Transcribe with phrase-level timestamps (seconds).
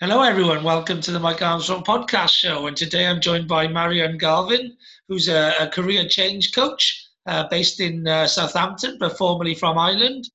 [0.00, 0.64] Hello, everyone.
[0.64, 2.66] Welcome to the Mike Armstrong podcast show.
[2.66, 4.76] And today I'm joined by Marion Galvin,
[5.06, 10.28] who's a, a career change coach uh, based in uh, Southampton, but formerly from Ireland.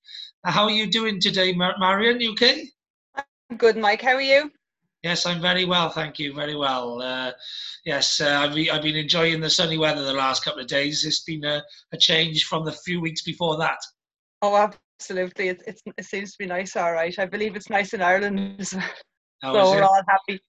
[0.45, 2.21] Uh, how are you doing today, Mar- Marion?
[2.21, 2.69] You okay?
[3.15, 4.01] I'm good, Mike.
[4.01, 4.49] How are you?
[5.03, 6.33] Yes, I'm very well, thank you.
[6.33, 7.01] Very well.
[7.01, 7.33] Uh,
[7.83, 11.03] yes, uh, I've, be, I've been enjoying the sunny weather the last couple of days.
[11.03, 13.79] It's been a, a change from the few weeks before that.
[14.41, 14.55] Oh,
[15.01, 15.49] absolutely.
[15.49, 17.19] It, it seems to be nice, all right.
[17.19, 18.85] I believe it's nice in Ireland as well.
[19.41, 19.83] How so we're it?
[19.83, 20.39] all happy.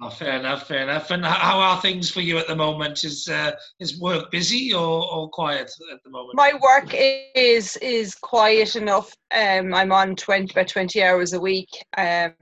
[0.00, 1.10] Oh, fair enough, fair enough.
[1.10, 3.04] And how are things for you at the moment?
[3.04, 6.34] Is uh, is work busy or, or quiet at the moment?
[6.34, 9.14] My work is is quiet enough.
[9.34, 11.70] Um, I'm on twenty about twenty hours a week.
[11.96, 12.34] Um,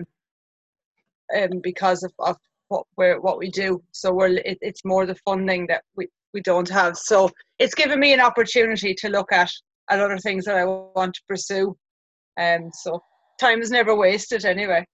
[1.37, 2.37] um because of, of
[2.69, 3.83] what we're what we do.
[3.93, 6.97] So we're it, it's more the funding that we we don't have.
[6.97, 9.53] So it's given me an opportunity to look at
[9.91, 11.77] at other things that I want to pursue.
[12.39, 13.03] Um, so
[13.41, 14.85] time is never wasted anyway.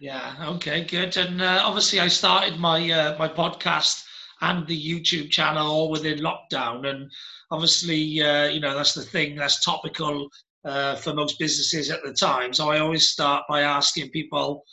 [0.00, 0.34] Yeah.
[0.56, 0.84] Okay.
[0.84, 1.16] Good.
[1.16, 4.04] And uh, obviously, I started my uh, my podcast
[4.40, 7.10] and the YouTube channel all within lockdown, and
[7.52, 10.28] obviously, uh, you know, that's the thing that's topical
[10.64, 12.52] uh, for most businesses at the time.
[12.52, 14.64] So I always start by asking people,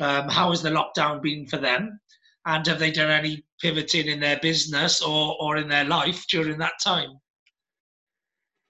[0.00, 2.00] um, how has the lockdown been for them,
[2.46, 6.58] and have they done any pivoting in their business or or in their life during
[6.58, 7.10] that time?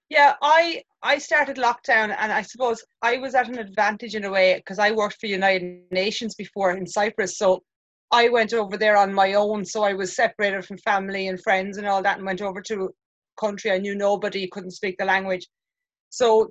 [0.09, 4.31] Yeah, I I started lockdown, and I suppose I was at an advantage in a
[4.31, 7.63] way because I worked for United Nations before in Cyprus, so
[8.11, 9.65] I went over there on my own.
[9.65, 12.85] So I was separated from family and friends and all that, and went over to
[12.85, 15.47] a country I knew nobody, couldn't speak the language.
[16.11, 16.51] So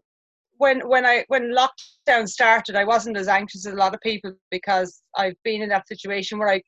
[0.57, 4.33] when when I when lockdown started, I wasn't as anxious as a lot of people
[4.51, 6.61] because I've been in that situation where I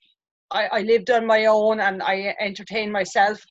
[0.52, 3.44] I, I lived on my own and I entertained myself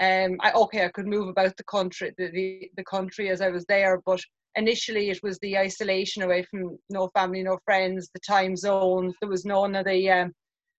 [0.00, 3.48] um, I, okay, I could move about the country, the, the, the country as I
[3.48, 4.20] was there, but
[4.54, 9.14] initially it was the isolation away from no family, no friends, the time zones.
[9.20, 10.32] There was none of the um,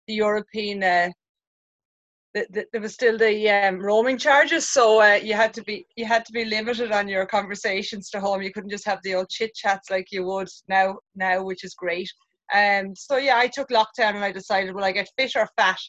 [0.08, 0.84] the European.
[0.84, 1.10] Uh,
[2.34, 5.86] the, the, there was still the um, roaming charges, so uh, you had to be
[5.96, 8.42] you had to be limited on your conversations to home.
[8.42, 11.74] You couldn't just have the old chit chats like you would now now, which is
[11.74, 12.12] great.
[12.54, 15.80] Um, so yeah, I took lockdown and I decided, will I get fit or fat?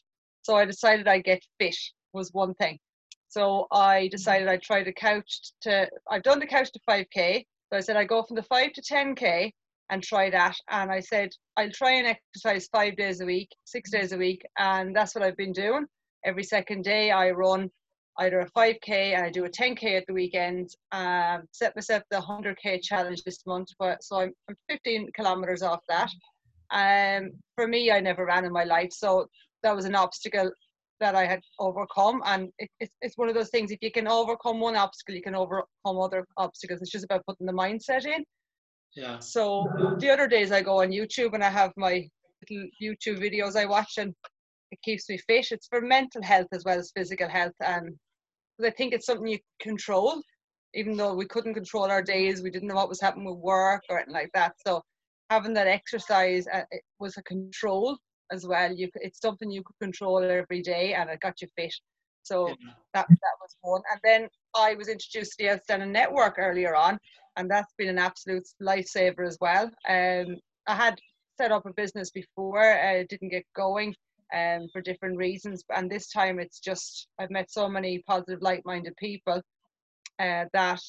[0.43, 1.77] So I decided I get fit
[2.13, 2.79] was one thing.
[3.29, 7.45] So I decided I'd try the couch to, I've done the couch to 5K.
[7.71, 9.53] So I said I'd go from the 5 to 10K
[9.91, 10.55] and try that.
[10.71, 14.43] And I said, I'll try and exercise five days a week, six days a week.
[14.59, 15.87] And that's what I've been doing.
[16.25, 17.71] Every second day I run
[18.19, 20.71] either a 5K and I do a 10K at the weekend.
[20.93, 23.69] Um, set myself the 100K challenge this month.
[23.79, 26.11] But, so I'm, I'm 15 kilometers off that.
[26.71, 28.91] Um, for me, I never ran in my life.
[28.93, 29.27] So
[29.63, 30.51] that was an obstacle
[31.01, 32.23] that I had overcome.
[32.25, 35.23] And it, it's, it's one of those things, if you can overcome one obstacle, you
[35.23, 36.81] can overcome other obstacles.
[36.81, 38.25] It's just about putting the mindset in.
[38.95, 39.19] Yeah.
[39.19, 39.67] So
[39.99, 42.09] the other days I go on YouTube and I have my
[42.51, 44.15] little YouTube videos I watch and
[44.71, 45.49] it keeps me fit.
[45.51, 47.55] It's for mental health as well as physical health.
[47.61, 47.97] And
[48.65, 50.21] I think it's something you control,
[50.75, 53.83] even though we couldn't control our days, we didn't know what was happening with work
[53.89, 54.55] or anything like that.
[54.67, 54.83] So
[55.31, 57.99] having that exercise uh, it was a control
[58.33, 58.73] as well.
[58.73, 61.75] You it's something you could control every day, and it got you fit.
[62.23, 62.55] So Yeah.
[62.95, 63.83] that that was one.
[63.91, 66.99] And then I was introduced to the Outstanding Network earlier on,
[67.37, 69.67] and that's been an absolute lifesaver as well.
[69.89, 70.37] Um,
[70.67, 70.99] I had
[71.41, 73.95] set up a business before, uh, it didn't get going.
[74.35, 78.95] Um, for different reasons, and this time it's just I've met so many positive, like-minded
[78.99, 79.41] people
[80.19, 80.83] uh, that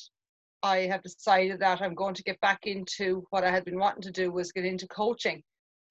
[0.61, 4.01] I have decided that I'm going to get back into what I had been wanting
[4.01, 5.41] to do was get into coaching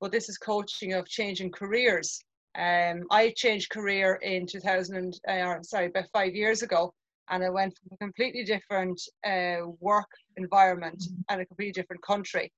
[0.01, 2.23] but this is coaching of changing careers.
[2.57, 6.93] Um, I changed career in 2000, uh, sorry, about five years ago,
[7.31, 12.51] and I went from a completely different uh, work environment and a completely different country.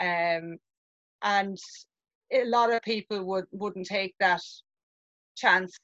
[0.00, 0.56] Um,
[1.22, 1.58] and
[2.32, 4.40] a lot of people would wouldn't take that
[5.36, 5.76] chance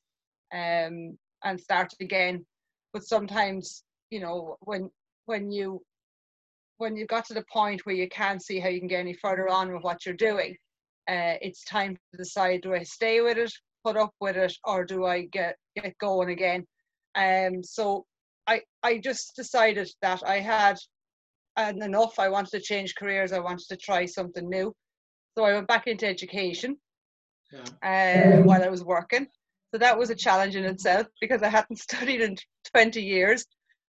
[0.53, 2.45] um, and start again.
[2.93, 4.91] But sometimes, you know, when
[5.27, 5.83] when you
[6.79, 9.15] when you got to the point where you can't see how you can get any
[9.15, 10.57] further on with what you're doing,
[11.11, 13.53] uh, it's time to decide do I stay with it,
[13.85, 16.67] put up with it, or do I get get going again?
[17.17, 18.07] Um, so
[18.47, 20.77] I I just decided that I had
[21.57, 22.19] and enough.
[22.19, 23.33] I wanted to change careers.
[23.33, 24.75] I wanted to try something new.
[25.37, 26.77] So I went back into education
[27.53, 27.71] Yeah.
[27.83, 29.27] uh, while I was working.
[29.73, 32.37] So that was a challenge in itself because I hadn't studied in
[32.75, 33.45] 20 years.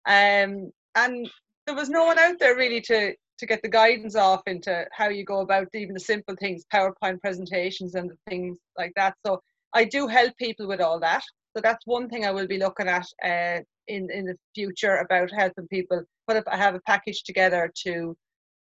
[0.07, 1.29] Um, and
[1.65, 5.09] there was no one out there really to, to get the guidance off into how
[5.09, 9.15] you go about even the simple things, PowerPoint presentations and things like that.
[9.25, 9.41] So
[9.73, 11.23] I do help people with all that.
[11.55, 15.31] So that's one thing I will be looking at uh, in in the future about
[15.31, 16.03] helping people.
[16.27, 18.15] But if I have a package together to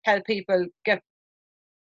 [0.03, 1.00] help people get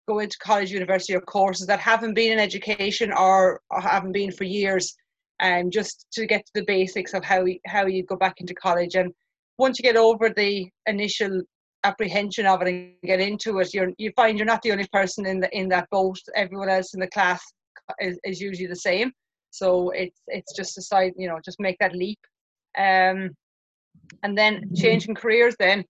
[0.05, 4.33] go into college, university, or courses that haven't been in education or, or haven't been
[4.33, 4.93] for years,
[5.39, 8.53] and um, just to get to the basics of how how you go back into
[8.53, 8.95] college.
[8.95, 9.13] And
[9.57, 11.41] once you get over the initial
[11.83, 15.25] apprehension of it and get into it, you you find you're not the only person
[15.25, 16.19] in the in that boat.
[16.35, 17.41] Everyone else in the class
[17.99, 19.11] is, is usually the same.
[19.51, 22.19] So it's it's just decide you know just make that leap.
[22.77, 23.29] Um,
[24.23, 25.55] and then changing careers.
[25.59, 25.83] Then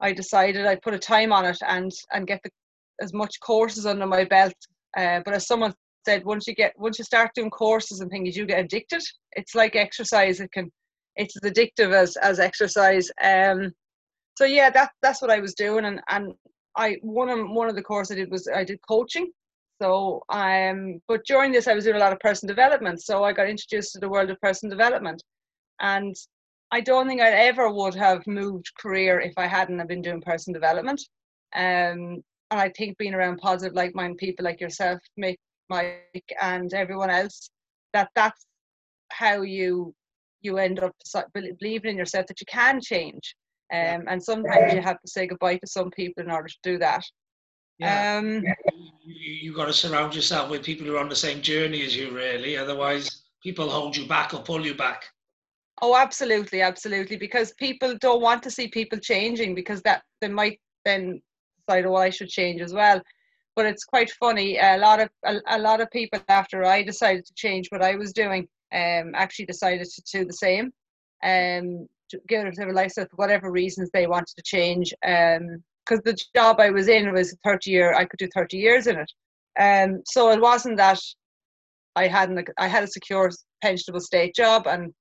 [0.00, 2.50] I decided I'd put a time on it and and get the,
[3.02, 4.54] as much courses under my belt.
[4.96, 5.74] Uh, but as someone
[6.04, 9.02] said, once you get once you start doing courses and things, you get addicted.
[9.32, 10.40] It's like exercise.
[10.40, 10.70] It can
[11.16, 13.10] it's as addictive as as exercise.
[13.22, 13.72] Um,
[14.34, 16.32] so yeah, that that's what I was doing, and and
[16.76, 19.30] I one of one of the course I did was I did coaching.
[19.82, 23.02] So um, but during this I was doing a lot of person development.
[23.02, 25.22] So I got introduced to the world of person development,
[25.80, 26.14] and
[26.70, 30.20] I don't think I ever would have moved career if I hadn't have been doing
[30.20, 31.00] person development.
[31.54, 35.36] Um, and I think being around positive, like-minded people like yourself, Mick,
[35.68, 37.50] Mike, and everyone else,
[37.92, 38.46] that that's
[39.10, 39.94] how you
[40.42, 40.92] you end up
[41.32, 43.34] believing in yourself that you can change.
[43.72, 46.78] Um, and sometimes you have to say goodbye to some people in order to do
[46.78, 47.04] that.
[47.78, 48.18] Yeah.
[48.18, 48.44] Um,
[49.04, 51.96] you, you got to surround yourself with people who are on the same journey as
[51.96, 52.56] you, really.
[52.56, 55.04] Otherwise, people hold you back or pull you back.
[55.82, 57.16] Oh, absolutely, absolutely.
[57.16, 61.20] Because people don't want to see people changing because that they might then
[61.66, 63.00] decide, oh, I should change as well.
[63.56, 64.58] But it's quite funny.
[64.58, 67.96] A lot of a, a lot of people after I decided to change what I
[67.96, 70.72] was doing, um, actually decided to do the same.
[71.22, 71.86] Um,
[72.28, 74.92] give their license for whatever reasons they wanted to change.
[75.06, 78.86] Um, because the job I was in was 30 year, I could do 30 years
[78.86, 79.12] in it.
[79.60, 80.98] Um, so it wasn't that
[81.94, 83.30] I hadn't, I had a secure
[83.62, 84.92] pensionable state job and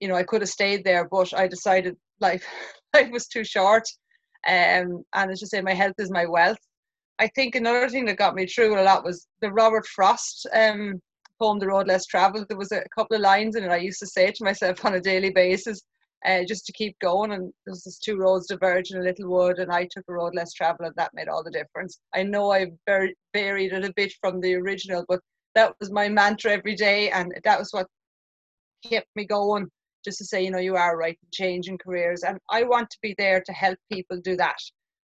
[0.00, 2.46] you know, I could have stayed there, but I decided life
[2.94, 3.84] life was too short.
[4.46, 6.58] Um, and as you say, my health is my wealth.
[7.18, 11.00] I think another thing that got me through a lot was the Robert Frost um,
[11.40, 12.46] poem, The Road Less Travelled.
[12.48, 14.94] There was a couple of lines in it I used to say to myself on
[14.94, 15.82] a daily basis
[16.24, 17.32] uh, just to keep going.
[17.32, 20.12] And there was this two roads diverge in a little wood, and I took a
[20.12, 22.00] road less travelled, and that made all the difference.
[22.14, 23.16] I know I varied
[23.72, 25.20] it a bit from the original, but
[25.54, 27.86] that was my mantra every day, and that was what
[28.84, 29.68] kept me going
[30.04, 32.22] just to say, you know, you are right, changing careers.
[32.22, 34.56] And I want to be there to help people do that.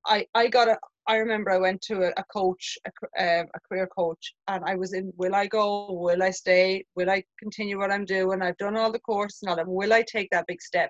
[0.05, 0.77] I, I got a,
[1.07, 4.75] I remember I went to a, a coach, a, um, a career coach, and I
[4.75, 5.91] was in, will I go?
[5.91, 6.85] Will I stay?
[6.95, 8.41] Will I continue what I'm doing?
[8.41, 9.63] I've done all the course and all.
[9.65, 10.89] Will I take that big step?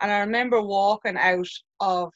[0.00, 1.48] And I remember walking out
[1.80, 2.12] of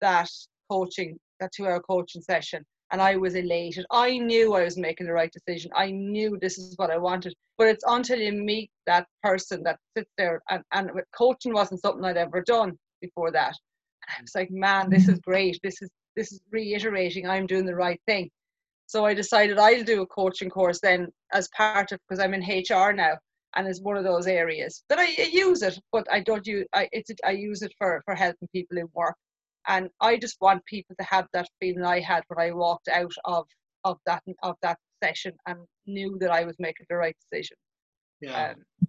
[0.00, 0.30] that
[0.70, 3.84] coaching, that two hour coaching session, and I was elated.
[3.90, 5.70] I knew I was making the right decision.
[5.74, 7.34] I knew this is what I wanted.
[7.58, 12.04] But it's until you meet that person that sits there, and, and coaching wasn't something
[12.04, 13.54] I'd ever done before that.
[14.06, 15.58] And I was like, man, this is great.
[15.62, 18.30] This is this is reiterating I'm doing the right thing.
[18.86, 22.40] So I decided I'll do a coaching course then as part of because I'm in
[22.42, 23.16] HR now,
[23.56, 26.66] and it's one of those areas that I, I use it, but I don't use
[26.72, 29.16] I it's I use it for for helping people in work
[29.66, 33.12] and I just want people to have that feeling I had when I walked out
[33.24, 33.46] of
[33.84, 37.56] of that of that session and knew that I was making the right decision.
[38.20, 38.54] Yeah.
[38.54, 38.88] Um,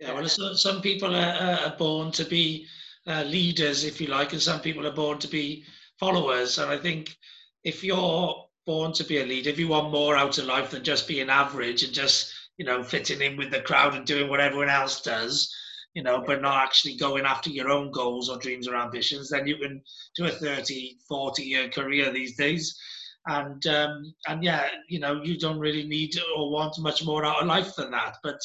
[0.00, 0.12] yeah.
[0.12, 2.66] Well, some, some people are, are born to be
[3.06, 5.64] uh, leaders, if you like, and some people are born to be
[5.98, 6.58] followers.
[6.58, 7.16] And I think
[7.64, 10.84] if you're born to be a leader, if you want more out of life than
[10.84, 14.40] just being average and just you know fitting in with the crowd and doing what
[14.40, 15.54] everyone else does,
[15.94, 19.46] you know, but not actually going after your own goals or dreams or ambitions, then
[19.46, 19.82] you can
[20.14, 22.78] do a 30, 40 year career these days.
[23.26, 27.40] And um, and yeah, you know, you don't really need or want much more out
[27.40, 28.16] of life than that.
[28.22, 28.38] But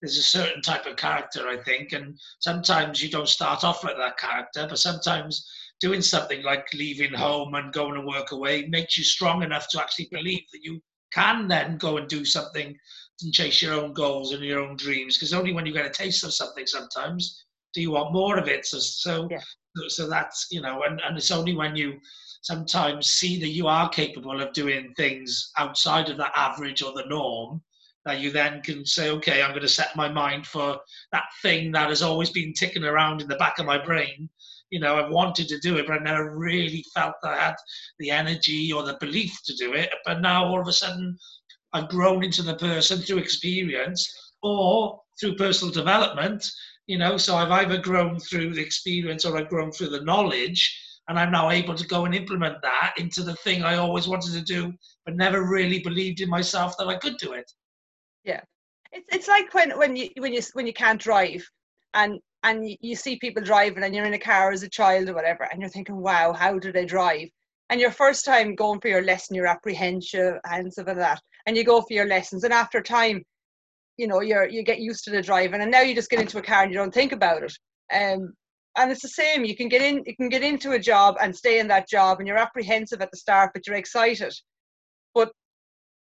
[0.00, 3.96] there's a certain type of character, I think, and sometimes you don't start off like
[3.96, 5.46] that character, but sometimes
[5.80, 9.80] doing something like leaving home and going to work away makes you strong enough to
[9.80, 10.80] actually believe that you
[11.12, 12.76] can then go and do something
[13.22, 15.90] and chase your own goals and your own dreams because only when you get a
[15.90, 19.40] taste of something sometimes do you want more of it so so, yeah.
[19.88, 21.98] so that's you know and, and it's only when you
[22.42, 27.06] sometimes see that you are capable of doing things outside of the average or the
[27.06, 27.62] norm
[28.04, 30.78] that you then can say okay i'm going to set my mind for
[31.12, 34.28] that thing that has always been ticking around in the back of my brain
[34.70, 37.54] you know i've wanted to do it but i never really felt that i had
[37.98, 41.16] the energy or the belief to do it but now all of a sudden
[41.74, 46.48] I've grown into the person through experience or through personal development.
[46.86, 50.80] You know, so I've either grown through the experience or I've grown through the knowledge,
[51.08, 54.32] and I'm now able to go and implement that into the thing I always wanted
[54.34, 54.72] to do,
[55.04, 57.50] but never really believed in myself that I could do it.
[58.22, 58.40] Yeah,
[58.92, 61.46] it's it's like when when you when you when you can't drive,
[61.94, 65.14] and and you see people driving, and you're in a car as a child or
[65.14, 67.28] whatever, and you're thinking, wow, how do they drive?
[67.70, 71.64] and your first time going for your lesson, you're apprehensive and of that, and you
[71.64, 73.22] go for your lessons, and after time,
[73.96, 76.38] you know, you're you get used to the driving, and now you just get into
[76.38, 77.52] a car and you don't think about it.
[77.92, 78.32] Um,
[78.76, 79.44] and it's the same.
[79.44, 82.18] You can get in, you can get into a job and stay in that job,
[82.18, 84.34] and you're apprehensive at the start, but you're excited.
[85.14, 85.32] But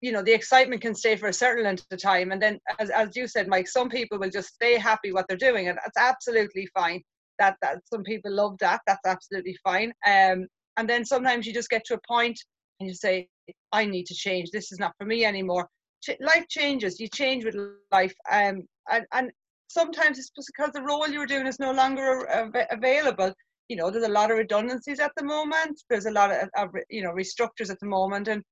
[0.00, 2.90] you know, the excitement can stay for a certain length of time, and then, as
[2.90, 5.98] as you said, Mike, some people will just stay happy what they're doing, and that's
[5.98, 7.02] absolutely fine.
[7.38, 8.80] That that some people love that.
[8.86, 9.92] That's absolutely fine.
[10.06, 10.46] Um,
[10.76, 12.38] and then sometimes you just get to a point
[12.82, 13.28] and you say,
[13.70, 14.50] I need to change.
[14.50, 15.68] This is not for me anymore.
[16.02, 16.98] Ch- life changes.
[16.98, 17.56] You change with
[17.92, 18.14] life.
[18.30, 19.30] Um, and, and
[19.68, 23.32] sometimes it's because the role you're doing is no longer av- available.
[23.68, 25.80] You know, there's a lot of redundancies at the moment.
[25.88, 28.42] There's a lot of, of you know restructures at the moment, and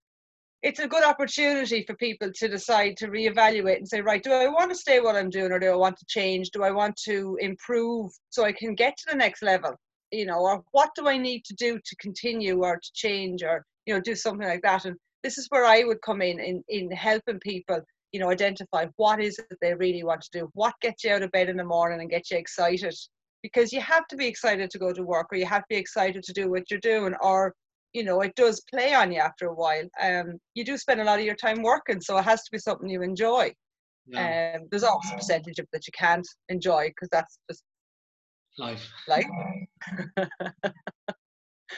[0.62, 4.46] it's a good opportunity for people to decide to reevaluate and say, right, do I
[4.46, 6.50] want to stay what I'm doing, or do I want to change?
[6.50, 9.74] Do I want to improve so I can get to the next level?
[10.12, 13.64] You know, or what do I need to do to continue or to change or,
[13.86, 14.84] you know, do something like that.
[14.84, 17.80] And this is where I would come in, in, in helping people,
[18.12, 21.22] you know, identify what is it they really want to do, what gets you out
[21.22, 22.94] of bed in the morning and get you excited.
[23.42, 25.76] Because you have to be excited to go to work or you have to be
[25.76, 27.54] excited to do what you're doing or,
[27.92, 29.84] you know, it does play on you after a while.
[30.00, 32.58] Um, you do spend a lot of your time working, so it has to be
[32.58, 33.52] something you enjoy.
[34.06, 34.56] Yeah.
[34.56, 37.62] Um, there's always a percentage of that you can't enjoy because that's just
[38.58, 38.88] life.
[39.08, 39.26] Life.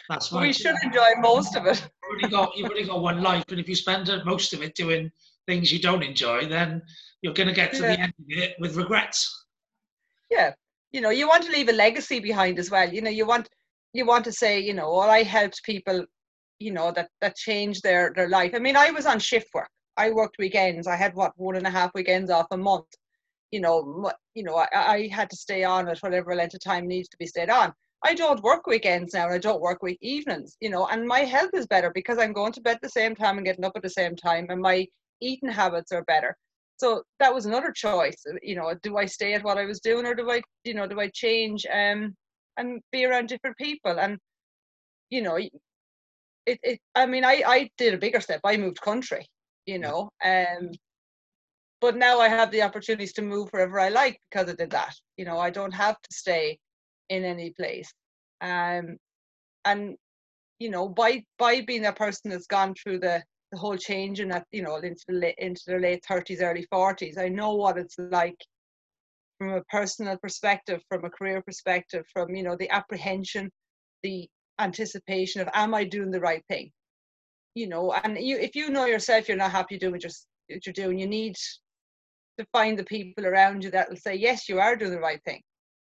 [0.08, 0.42] That's right.
[0.42, 1.82] We should enjoy most of it.
[2.20, 4.74] You've only, got, you've only got one life, and if you spend most of it
[4.74, 5.10] doing
[5.46, 6.82] things you don't enjoy, then
[7.20, 7.96] you're going to get to yeah.
[7.96, 9.46] the end of it with regrets.
[10.30, 10.52] Yeah,
[10.92, 12.92] you know, you want to leave a legacy behind as well.
[12.92, 13.48] You know, you want
[13.92, 16.04] you want to say, you know, well, I helped people,
[16.58, 18.52] you know, that that changed their their life.
[18.54, 19.68] I mean, I was on shift work.
[19.96, 20.86] I worked weekends.
[20.86, 22.86] I had what one and a half weekends off a month
[23.52, 26.88] you know, you know, I, I had to stay on at whatever length of time
[26.88, 27.72] needs to be stayed on.
[28.04, 31.20] I don't work weekends now and I don't work week evenings, you know, and my
[31.20, 33.74] health is better because I'm going to bed at the same time and getting up
[33.76, 34.86] at the same time and my
[35.20, 36.36] eating habits are better.
[36.78, 40.04] So that was another choice, you know, do I stay at what I was doing
[40.04, 42.16] or do I, you know, do I change um,
[42.56, 44.00] and be around different people?
[44.00, 44.18] And,
[45.10, 45.52] you know, it,
[46.46, 48.40] it I mean, I, I did a bigger step.
[48.42, 49.26] I moved country,
[49.66, 50.72] you know, um,
[51.82, 54.94] but now I have the opportunities to move wherever I like because I did that.
[55.16, 56.60] You know, I don't have to stay
[57.08, 57.92] in any place.
[58.40, 58.96] Um,
[59.64, 59.96] and
[60.60, 64.28] you know, by by being a person that's gone through the the whole change in
[64.28, 67.76] that, you know, into the late, into their late thirties, early forties, I know what
[67.76, 68.38] it's like
[69.38, 73.50] from a personal perspective, from a career perspective, from you know the apprehension,
[74.04, 74.28] the
[74.60, 76.70] anticipation of am I doing the right thing?
[77.56, 80.10] You know, and you if you know yourself you're not happy doing you're,
[80.48, 81.34] what you're doing, you need
[82.38, 85.22] to find the people around you that will say, yes, you are doing the right
[85.24, 85.42] thing.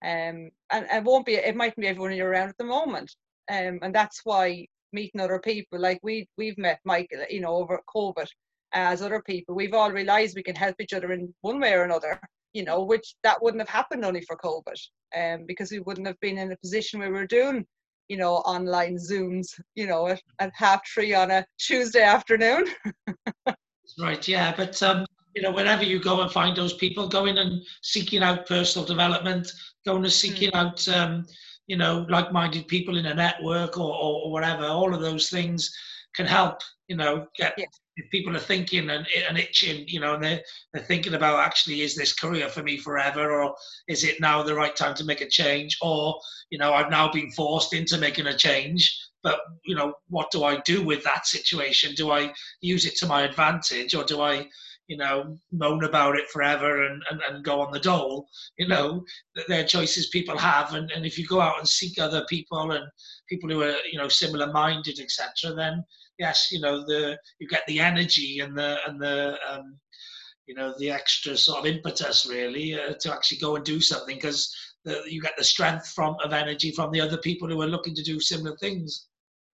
[0.05, 3.15] Um, and it won't be, it mightn't be everyone you're around at the moment.
[3.51, 7.81] Um, and that's why meeting other people, like we, we've met Mike, you know, over
[7.95, 8.27] COVID
[8.73, 11.85] as other people, we've all realized we can help each other in one way or
[11.85, 12.21] another,
[12.53, 14.77] you know, which that wouldn't have happened only for COVID,
[15.17, 17.67] um, because we wouldn't have been in a position where we're doing,
[18.09, 22.65] you know, online Zooms, you know, at, at half three on a Tuesday afternoon.
[23.99, 27.63] right, yeah, but um, you know, wherever you go and find those people, going and
[27.83, 29.51] seeking out personal development,
[29.87, 30.57] going and seeking mm.
[30.57, 31.27] out, um,
[31.67, 34.65] you know, like-minded people in a network or, or, or, whatever.
[34.65, 35.75] All of those things
[36.15, 36.61] can help.
[36.89, 37.69] You know, get yes.
[37.97, 41.81] if people are thinking and, and itching, you know, and they're, they're thinking about actually,
[41.81, 43.55] is this career for me forever, or
[43.89, 46.21] is it now the right time to make a change, or
[46.51, 48.99] you know, I've now been forced into making a change.
[49.23, 51.95] But you know, what do I do with that situation?
[51.95, 54.49] Do I use it to my advantage, or do I
[54.93, 58.29] you know, moan about it forever and, and, and go on the dole.
[58.59, 59.03] You know,
[59.35, 60.75] that they're choices people have.
[60.75, 62.85] And, and if you go out and seek other people and
[63.27, 65.83] people who are, you know, similar minded, etc., then
[66.19, 69.79] yes, you know, the you get the energy and the and the um,
[70.47, 74.17] you know the extra sort of impetus really uh, to actually go and do something
[74.17, 74.55] because
[75.07, 78.03] you get the strength from of energy from the other people who are looking to
[78.03, 79.07] do similar things.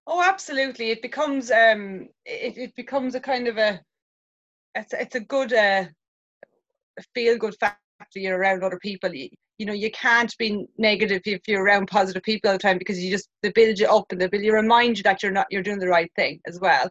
[0.09, 0.91] Oh, absolutely!
[0.91, 3.81] It becomes um, it, it becomes a kind of a
[4.75, 5.85] it's it's a good uh,
[7.15, 7.79] feel good factor
[8.15, 9.13] you're around other people.
[9.15, 12.79] You, you know, you can't be negative if you're around positive people all the time
[12.79, 15.33] because you just they build you up and they build you remind you that you're
[15.33, 16.85] not you're doing the right thing as well.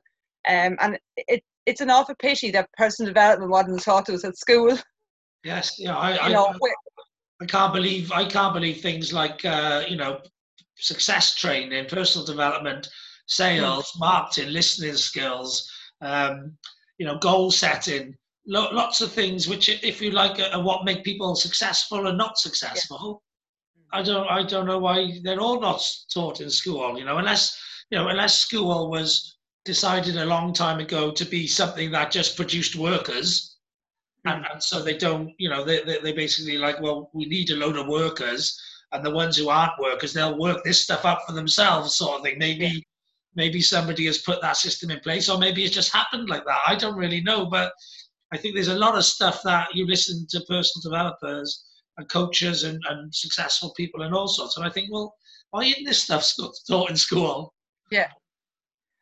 [0.47, 4.37] Um, and it it's an awful pity that personal development wasn't taught to us at
[4.37, 4.77] school.
[5.43, 9.83] Yes, yeah, I, you know, I, I can't believe I can't believe things like uh,
[9.87, 10.19] you know
[10.77, 12.87] success training, personal development,
[13.27, 13.99] sales, mm.
[13.99, 15.71] marketing, listening skills.
[16.01, 16.57] Um,
[16.97, 21.03] you know, goal setting, lo- lots of things which, if you like, are, what make
[21.03, 23.21] people successful and not successful.
[23.75, 23.99] Yeah.
[23.99, 25.81] I don't, I don't know why they're all not
[26.13, 26.97] taught in school.
[26.97, 27.57] You know, unless
[27.89, 32.35] you know, unless school was decided a long time ago to be something that just
[32.35, 33.57] produced workers,
[34.25, 34.31] hmm.
[34.31, 37.49] and, and so they don't, you know, they, they, they basically like, well, we need
[37.49, 38.59] a load of workers,
[38.91, 42.23] and the ones who aren't workers, they'll work this stuff up for themselves, sort of
[42.23, 42.37] thing.
[42.37, 42.85] Maybe,
[43.37, 46.59] maybe somebody has put that system in place, or maybe it's just happened like that.
[46.67, 47.71] I don't really know, but
[48.33, 51.63] I think there's a lot of stuff that you listen to personal developers
[51.97, 55.13] and coaches and, and successful people and all sorts, and I think, well,
[55.51, 56.29] why isn't this stuff
[56.67, 57.53] taught in school?
[57.91, 58.09] Yeah.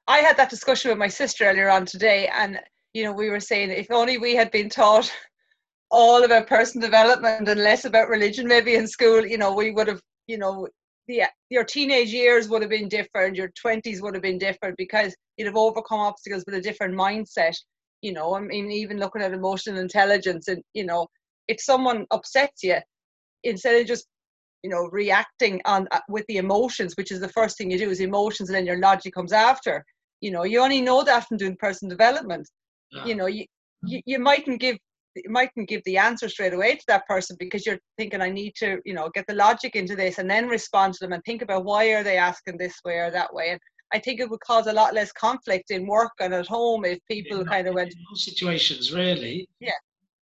[0.07, 2.59] I had that discussion with my sister earlier on today, and
[2.93, 5.11] you know, we were saying if only we had been taught
[5.91, 9.87] all about personal development and less about religion, maybe in school, you know, we would
[9.87, 10.67] have, you know,
[11.07, 15.15] the, your teenage years would have been different, your 20s would have been different because
[15.37, 17.55] you'd have overcome obstacles with a different mindset.
[18.01, 21.07] You know, I mean, even looking at emotional intelligence, and you know,
[21.47, 22.77] if someone upsets you,
[23.43, 24.07] instead of just
[24.63, 27.91] you know reacting on uh, with the emotions which is the first thing you do
[27.91, 29.85] is emotions and then your logic comes after
[30.21, 32.49] you know you only know that from doing personal development
[32.91, 33.05] yeah.
[33.05, 33.45] you know you,
[33.85, 34.75] you you mightn't give
[35.15, 38.53] you mightn't give the answer straight away to that person because you're thinking i need
[38.55, 41.41] to you know get the logic into this and then respond to them and think
[41.41, 43.59] about why are they asking this way or that way and
[43.93, 46.99] i think it would cause a lot less conflict in work and at home if
[47.09, 49.71] people in kind of went situations really yeah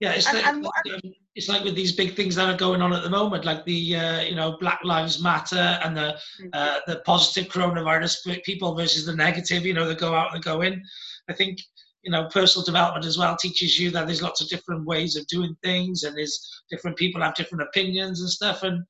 [0.00, 2.80] yeah, it's, and, like, and, um, it's like with these big things that are going
[2.80, 6.48] on at the moment, like the uh, you know Black Lives Matter and the mm-hmm.
[6.54, 10.62] uh, the positive coronavirus people versus the negative, you know, that go out and go
[10.62, 10.82] in.
[11.28, 11.60] I think
[12.02, 15.26] you know personal development as well teaches you that there's lots of different ways of
[15.26, 18.84] doing things, and there's different people have different opinions and stuff, and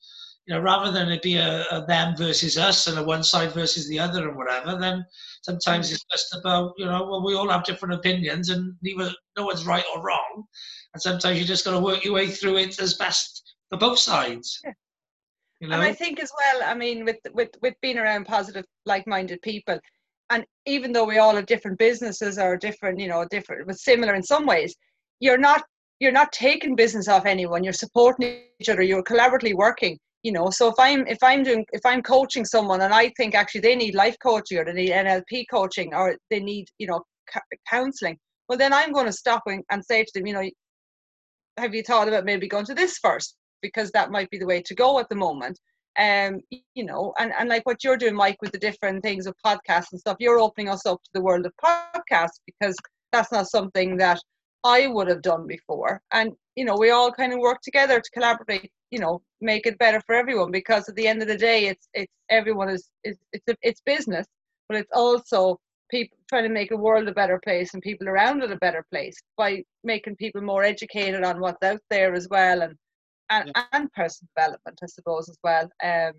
[0.47, 3.53] you know rather than it be a, a them versus us and a one side
[3.53, 5.05] versus the other and whatever, then
[5.43, 9.47] sometimes it's just about you know well we all have different opinions and neither no
[9.47, 10.45] one's right or wrong
[10.95, 13.99] and sometimes you just got to work your way through it as best for both
[13.99, 14.61] sides.
[14.65, 14.73] Yeah.
[15.61, 15.75] You know?
[15.75, 19.79] And I think as well, I mean, with with with being around positive, like-minded people,
[20.31, 24.15] and even though we all have different businesses or different, you know, different but similar
[24.15, 24.75] in some ways,
[25.19, 25.63] you're not
[25.99, 27.63] you're not taking business off anyone.
[27.63, 28.83] You're supporting each other.
[28.83, 29.99] You're collaboratively working.
[30.23, 33.35] You know, so if I'm if I'm doing if I'm coaching someone and I think
[33.35, 37.03] actually they need life coaching or they need NLP coaching or they need you know
[37.69, 40.49] counseling, well then I'm going to stop and, and say to them, you know,
[41.59, 44.63] have you thought about maybe going to this first because that might be the way
[44.63, 45.59] to go at the moment
[45.99, 46.41] um
[46.75, 49.91] you know and, and like what you're doing mike with the different things of podcasts
[49.91, 52.77] and stuff you're opening us up to the world of podcasts because
[53.13, 54.21] that's not something that
[54.65, 56.01] i would have done before.
[56.13, 59.79] And you know we all kind of work together to collaborate you know make it
[59.79, 63.17] better for everyone because at the end of the day it's it's everyone is, is
[63.33, 64.27] it's a, it's business
[64.69, 65.59] but it's also
[65.91, 68.85] people trying to make a world a better place and people around it a better
[68.93, 72.75] place by making people more educated on what's out there as well and
[73.31, 73.65] and, yeah.
[73.73, 76.13] and personal development i suppose as well um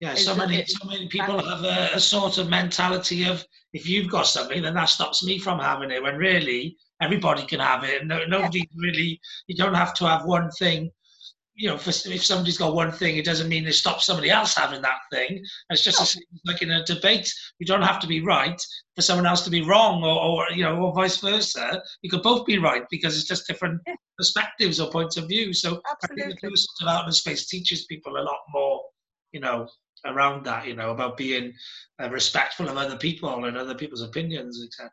[0.00, 4.10] yeah so many so many people have a, a, sort of mentality of if you've
[4.10, 8.06] got something then that stops me from having it when really everybody can have it
[8.06, 8.76] no, nobody yeah.
[8.76, 10.90] really you don't have to have one thing
[11.60, 14.56] you know, for, if somebody's got one thing, it doesn't mean they stop somebody else
[14.56, 15.44] having that thing.
[15.68, 16.22] It's just no.
[16.22, 17.30] a, like in a debate.
[17.58, 18.58] You don't have to be right
[18.96, 21.82] for someone else to be wrong, or, or you know, or vice versa.
[22.00, 23.94] You could both be right because it's just different yeah.
[24.16, 25.52] perspectives or points of view.
[25.52, 26.22] So Absolutely.
[26.22, 28.80] I think the personal development space teaches people a lot more,
[29.32, 29.68] you know,
[30.06, 30.66] around that.
[30.66, 31.52] You know, about being
[32.02, 34.90] uh, respectful of other people and other people's opinions, etc.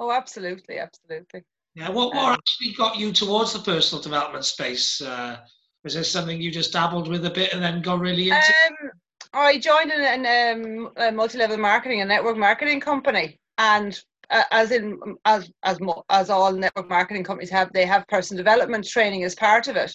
[0.00, 1.44] Oh, absolutely, absolutely.
[1.74, 5.00] Yeah, what, what um, actually got you towards the personal development space?
[5.00, 5.38] Uh,
[5.82, 8.36] was this something you just dabbled with a bit and then got really into?
[8.36, 8.90] Um,
[9.32, 13.98] I joined an, um, a multi-level marketing and network marketing company, and
[14.30, 18.86] uh, as in as as as all network marketing companies have, they have personal development
[18.86, 19.92] training as part of it.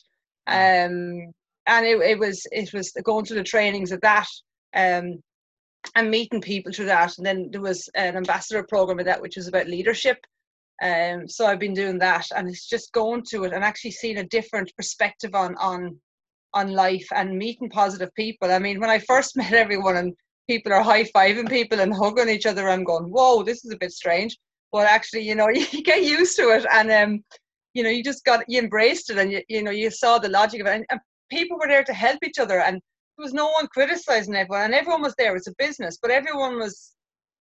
[0.48, 1.32] Um,
[1.68, 4.28] and it, it was it was going through the trainings of that,
[4.76, 5.24] um,
[5.96, 7.18] and meeting people through that.
[7.18, 10.18] And then there was an ambassador program of that, which was about leadership
[10.82, 14.18] um, so I've been doing that, and it's just going to it and actually seeing
[14.18, 16.00] a different perspective on on
[16.54, 18.52] on life and meeting positive people.
[18.52, 20.14] I mean, when I first met everyone and
[20.48, 23.78] people are high fiving people and hugging each other, I'm going, "Whoa, this is a
[23.78, 24.38] bit strange."
[24.72, 27.24] But actually, you know, you get used to it, and um,
[27.74, 30.30] you know, you just got you embraced it, and you you know, you saw the
[30.30, 33.34] logic of it, and, and people were there to help each other, and there was
[33.34, 35.36] no one criticizing everyone, and everyone was there.
[35.36, 36.96] It's a business, but everyone was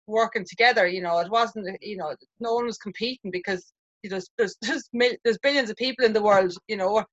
[0.08, 0.86] working together.
[0.86, 4.88] You know, it wasn't you know no one was competing because you know, there's there's
[5.24, 6.52] there's billions of people in the world.
[6.66, 7.04] You know,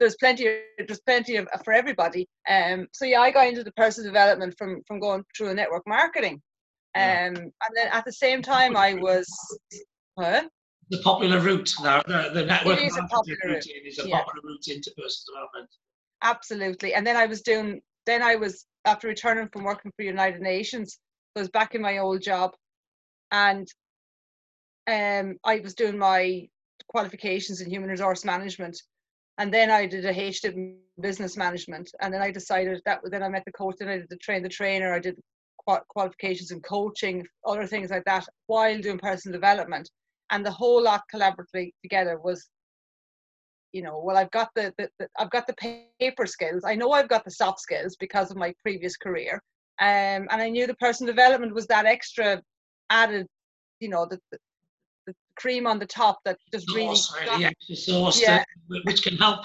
[0.00, 2.26] there's plenty there's plenty of for everybody.
[2.48, 5.86] Um, so yeah, I got into the personal development from from going through the network
[5.86, 6.42] marketing.
[6.94, 9.26] Um, and then at the same time, I was.
[10.18, 10.48] Huh?
[10.90, 13.66] The popular route now, the, the network marketing route.
[13.84, 14.18] is a yeah.
[14.18, 15.70] popular route into personal development.
[16.22, 17.80] Absolutely, and then I was doing.
[18.06, 20.98] Then I was after returning from working for United Nations
[21.38, 22.52] was back in my old job,
[23.30, 23.66] and
[24.86, 26.48] um, I was doing my
[26.88, 28.80] qualifications in human resource management,
[29.38, 33.28] and then I did a in business management, and then I decided that then I
[33.28, 35.16] met the coach, then I did the train the trainer, I did
[35.88, 39.90] qualifications in coaching, other things like that, while doing personal development,
[40.30, 42.48] and the whole lot collaboratively together was
[43.72, 46.64] you know well i've got the, the, the, i've got the paper skills.
[46.64, 49.42] I know i've got the soft skills because of my previous career
[49.80, 52.42] um, and i knew the personal development was that extra
[52.90, 53.26] added
[53.80, 54.38] you know the, the,
[55.06, 56.96] the cream on the top that just really
[57.44, 58.42] extra sauce yeah.
[58.84, 59.44] which can help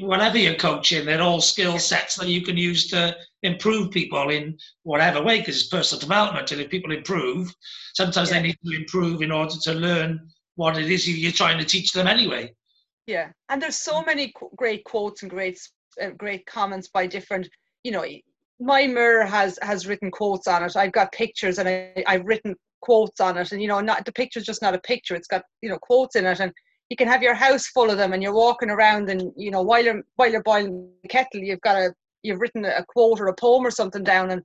[0.00, 4.56] whatever you're coaching they're all skill sets that you can use to improve people in
[4.84, 7.52] whatever way because it's personal development and if people improve
[7.94, 8.36] sometimes yeah.
[8.36, 10.20] they need to improve in order to learn
[10.54, 12.50] what it is you're trying to teach them anyway
[13.06, 15.58] yeah, and there's so many great quotes and great
[16.02, 17.48] uh, great comments by different.
[17.84, 18.04] You know,
[18.60, 20.76] my mirror has has written quotes on it.
[20.76, 24.12] I've got pictures and I, I've written quotes on it, and you know, not the
[24.12, 25.14] picture's just not a picture.
[25.14, 26.52] It's got you know quotes in it, and
[26.88, 29.62] you can have your house full of them, and you're walking around, and you know,
[29.62, 31.92] while you're while you're boiling the kettle, you've got a
[32.22, 34.42] you've written a quote or a poem or something down, and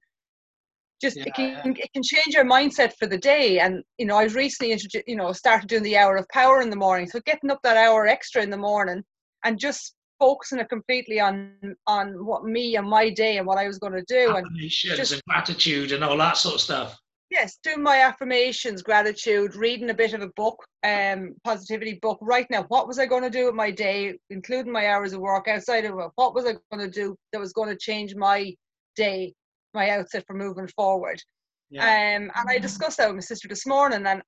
[1.02, 1.84] just yeah, it can yeah.
[1.84, 5.16] it can change your mindset for the day and you know i've recently introduced you
[5.16, 8.06] know started doing the hour of power in the morning so getting up that hour
[8.06, 9.02] extra in the morning
[9.44, 11.54] and just focusing it completely on
[11.88, 15.14] on what me and my day and what i was going to do and just
[15.14, 16.98] and gratitude and all that sort of stuff
[17.32, 22.48] yes doing my affirmations gratitude reading a bit of a book um positivity book right
[22.52, 25.48] now what was i going to do with my day including my hours of work
[25.48, 28.54] outside of it what was i going to do that was going to change my
[28.96, 29.34] day
[29.74, 31.22] my outset for moving forward.
[31.70, 31.84] Yeah.
[31.84, 34.22] Um, and I discussed that with my sister this morning and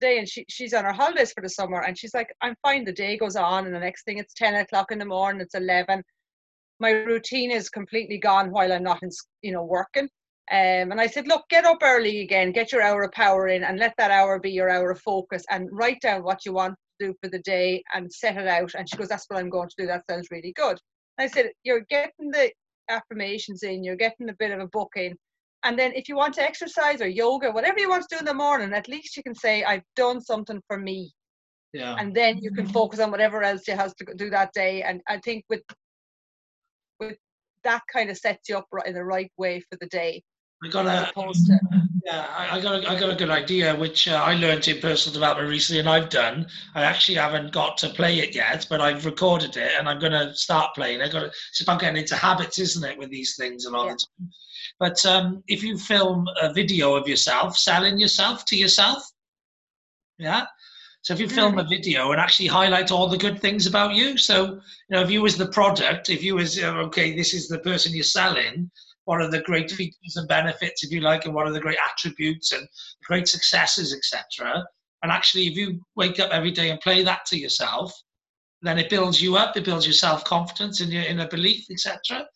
[0.00, 2.84] today, and she, she's on her holidays for the summer, and she's like, "I'm fine."
[2.84, 5.40] The day goes on, and the next thing it's ten o'clock in the morning.
[5.40, 6.02] It's eleven.
[6.78, 9.10] My routine is completely gone while I'm not in,
[9.42, 10.08] you know, working.
[10.48, 13.64] Um, and I said, look, get up early again, get your hour of power in,
[13.64, 16.74] and let that hour be your hour of focus, and write down what you want
[16.74, 18.72] to do for the day and set it out.
[18.76, 19.86] And she goes, that's what I'm going to do.
[19.86, 20.78] That sounds really good.
[21.18, 22.52] And I said, you're getting the
[22.88, 25.16] affirmations in, you're getting a bit of a book in.
[25.66, 28.24] And then if you want to exercise or yoga, whatever you want to do in
[28.24, 31.10] the morning, at least you can say, I've done something for me.
[31.72, 31.96] Yeah.
[31.98, 34.82] And then you can focus on whatever else you has to do that day.
[34.82, 35.62] And I think with
[37.00, 37.18] with
[37.64, 40.22] that kind of sets you up in the right way for the day.
[40.64, 41.60] I got a to,
[42.04, 44.80] yeah, I, I, got a, I got a good idea which uh, I learned in
[44.80, 46.46] personal development recently, and I've done.
[46.76, 50.12] I actually haven't got to play it yet, but I've recorded it, and I'm going
[50.12, 51.02] to start playing.
[51.02, 53.86] I got to, it's about getting into habits, isn't it, with these things a lot
[53.86, 53.92] yeah.
[53.92, 54.30] of the time.
[54.78, 59.02] But um, if you film a video of yourself selling yourself to yourself,
[60.18, 60.44] yeah.
[61.02, 61.64] So if you film mm.
[61.64, 64.60] a video and actually highlight all the good things about you, so you
[64.90, 67.94] know if you was the product, if you was uh, okay, this is the person
[67.94, 68.70] you're selling
[69.06, 71.78] what are the great features and benefits, if you like, and what are the great
[71.90, 72.68] attributes and
[73.04, 74.64] great successes, etc.
[75.02, 77.92] And actually, if you wake up every day and play that to yourself,
[78.62, 79.56] then it builds you up.
[79.56, 82.26] It builds your self confidence in your inner belief, etc.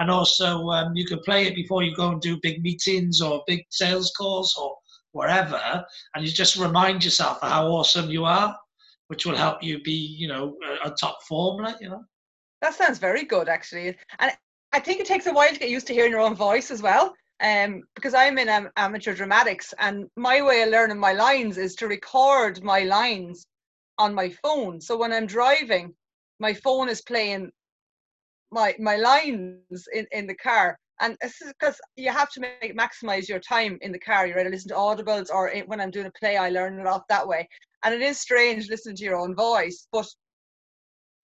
[0.00, 3.42] And also, um, you can play it before you go and do big meetings or
[3.46, 4.74] big sales calls or
[5.12, 5.84] wherever,
[6.14, 8.56] and you just remind yourself of how awesome you are,
[9.08, 12.02] which will help you be, you know, a, a top form, you know.
[12.62, 13.96] That sounds very good, actually.
[14.20, 14.32] And
[14.72, 16.80] I think it takes a while to get used to hearing your own voice as
[16.80, 17.14] well.
[17.42, 21.74] Um, because I'm in um, amateur dramatics, and my way of learning my lines is
[21.76, 23.46] to record my lines
[23.98, 24.80] on my phone.
[24.80, 25.94] So when I'm driving,
[26.38, 27.50] my phone is playing
[28.50, 30.78] my my lines in, in the car.
[31.02, 34.26] And this is because you have to make maximize your time in the car.
[34.26, 37.02] You're to listen to audibles, or when I'm doing a play, I learn it off
[37.08, 37.48] that way.
[37.84, 40.06] And it is strange listening to your own voice, but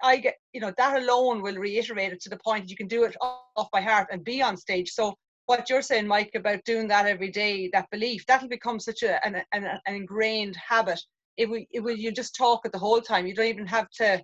[0.03, 2.89] I get, you know, that alone will reiterate it to the point that you can
[2.89, 4.91] do it off by heart and be on stage.
[4.91, 5.15] So
[5.47, 9.25] what you're saying, Mike, about doing that every day, that belief, that'll become such a,
[9.27, 11.01] an, an, an ingrained habit.
[11.37, 13.27] It will, it will, you just talk it the whole time.
[13.27, 14.23] You don't even have to,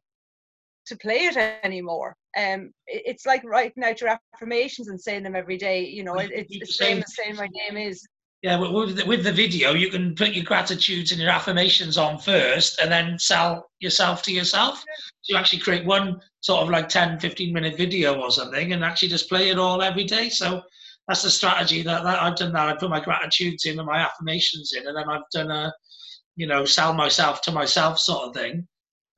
[0.87, 2.17] to play it anymore.
[2.39, 5.85] Um, it's like writing out your affirmations and saying them every day.
[5.85, 8.07] You know, it, it's the same as saying my name is.
[8.43, 12.19] Yeah, with the, with the video, you can put your gratitudes and your affirmations on
[12.19, 14.81] first and then sell yourself to yourself.
[15.21, 18.83] So you actually create one sort of like 10, 15 minute video or something and
[18.83, 20.29] actually just play it all every day.
[20.29, 20.61] So
[21.09, 22.69] that's the strategy that, that I've done that.
[22.69, 25.73] I put my gratitudes in and my affirmations in, and then I've done a,
[26.37, 28.67] you know, sell myself to myself sort of thing.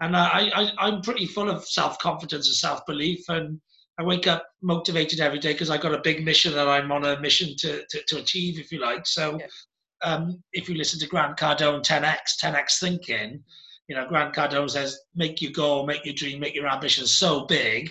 [0.05, 3.25] And I, I, I'm pretty full of self confidence and self belief.
[3.29, 3.59] And
[3.99, 7.07] I wake up motivated every day because I got a big mission that I'm on
[7.07, 9.07] a mission to, to, to achieve, if you like.
[9.07, 9.47] So, yeah.
[10.03, 13.43] um, if you listen to Grant Cardone 10x, 10x thinking,
[13.89, 17.47] you know, Grant Cardone says, make your goal, make your dream, make your ambition so
[17.47, 17.91] big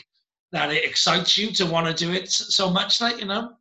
[0.51, 3.53] that it excites you to want to do it so much, like, you know.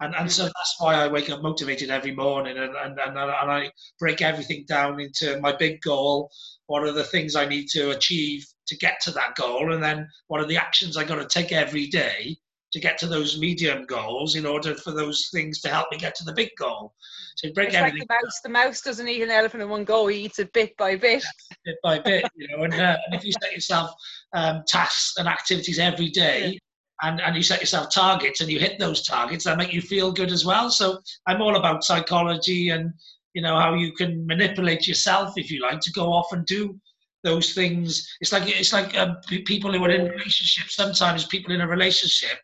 [0.00, 3.18] And, and so that's why I wake up motivated every morning and, and, and, and
[3.18, 6.30] I break everything down into my big goal.
[6.66, 9.72] What are the things I need to achieve to get to that goal?
[9.72, 12.36] And then what are the actions I got to take every day
[12.74, 16.14] to get to those medium goals in order for those things to help me get
[16.16, 16.92] to the big goal.
[17.36, 18.00] So break it's everything.
[18.00, 20.52] Like the mouse, the mouse doesn't eat an elephant in one go; he eats it
[20.52, 21.22] bit by bit.
[21.64, 22.64] bit by bit, you know.
[22.64, 23.92] And, uh, and if you set yourself
[24.32, 26.58] um, tasks and activities every day, yeah
[27.02, 30.12] and, and you set yourself targets and you hit those targets that make you feel
[30.12, 32.92] good as well so i'm all about psychology and
[33.34, 36.78] you know how you can manipulate yourself if you like to go off and do
[37.22, 39.16] those things it's like it's like um,
[39.46, 42.38] people who are in relationships sometimes people in a relationship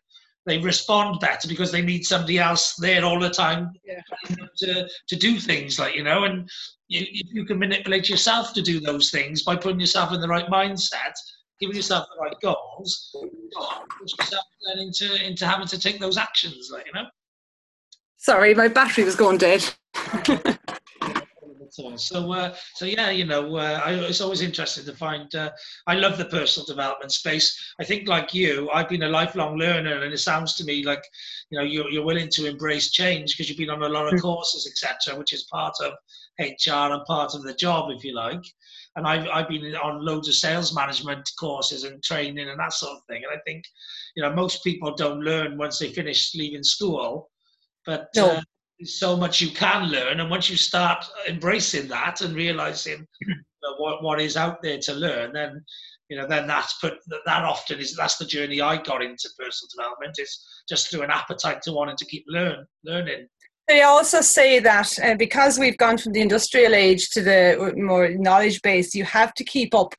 [0.45, 4.01] they respond better because they need somebody else there all the time yeah.
[4.57, 6.49] to, to do things like you know and
[6.87, 10.47] you, you can manipulate yourself to do those things by putting yourself in the right
[10.47, 11.13] mindset
[11.61, 13.15] giving yourself the right goals,
[13.99, 17.07] push yourself then into into having to take those actions, like you know.
[18.17, 19.63] Sorry, my battery was gone dead.
[21.95, 25.33] So, uh, so yeah, you know, uh, I, it's always interesting to find.
[25.33, 25.51] Uh,
[25.87, 27.73] I love the personal development space.
[27.79, 31.03] I think, like you, I've been a lifelong learner, and it sounds to me like,
[31.49, 34.13] you know, you're, you're willing to embrace change because you've been on a lot of
[34.13, 34.19] hmm.
[34.19, 35.93] courses, etc., which is part of
[36.39, 38.43] HR and part of the job, if you like
[38.95, 42.97] and I've, I've been on loads of sales management courses and training and that sort
[42.97, 43.23] of thing.
[43.23, 43.63] And I think,
[44.15, 47.29] you know, most people don't learn once they finish leaving school,
[47.85, 48.41] but no.
[48.81, 50.19] Uh, there's so much you can learn.
[50.19, 54.79] And once you start embracing that and realizing you know, what, what is out there
[54.79, 55.63] to learn, then,
[56.09, 56.93] you know, then that's put
[57.25, 61.11] that often is that's the journey I got into personal development is just through an
[61.11, 63.27] appetite to wanting to keep learn learning.
[63.67, 68.09] They also say that uh, because we've gone from the industrial age to the more
[68.09, 69.93] knowledge base, you have to keep up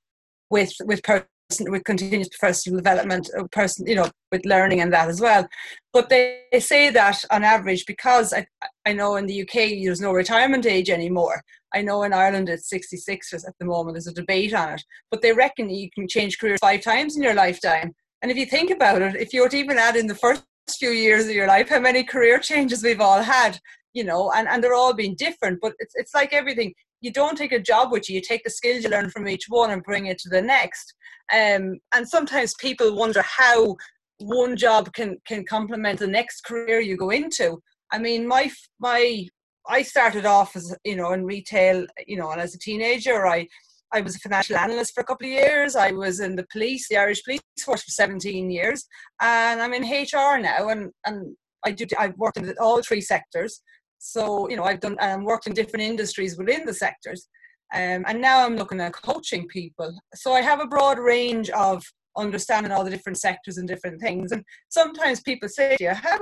[0.50, 1.26] with with person
[1.60, 5.46] with continuous personal development, uh, person you know with learning and that as well.
[5.92, 8.46] But they, they say that on average, because I
[8.86, 11.42] I know in the UK there's no retirement age anymore.
[11.74, 13.94] I know in Ireland it's 66 at the moment.
[13.94, 17.22] There's a debate on it, but they reckon you can change careers five times in
[17.22, 17.94] your lifetime.
[18.20, 20.44] And if you think about it, if you were to even add in the first
[20.70, 23.58] few years of your life, how many career changes we've all had,
[23.94, 25.58] you know, and, and they're all been different.
[25.60, 26.74] But it's, it's like everything.
[27.02, 29.46] You don't take a job with you, you take the skills you learn from each
[29.48, 30.94] one and bring it to the next.
[31.32, 33.76] Um, and sometimes people wonder how
[34.18, 37.60] one job can, can complement the next career you go into.
[37.92, 39.26] I mean, my, my,
[39.68, 43.46] I started off as, you know, in retail, you know, and as a teenager, I,
[43.92, 45.76] I was a financial analyst for a couple of years.
[45.76, 48.86] I was in the police, the Irish Police Force for 17 years,
[49.20, 50.68] and I'm in HR now.
[50.68, 53.62] And, and I do I've worked in all three sectors.
[54.02, 57.28] So you know I've done and worked in different industries within the sectors,
[57.72, 59.96] um, and now I'm looking at coaching people.
[60.14, 61.84] So I have a broad range of
[62.16, 64.32] understanding all the different sectors and different things.
[64.32, 66.18] And sometimes people say to you, how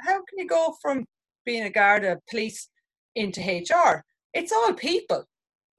[0.00, 1.06] how can you go from
[1.46, 2.68] being a guard, a police,
[3.14, 4.04] into HR?
[4.34, 5.24] It's all people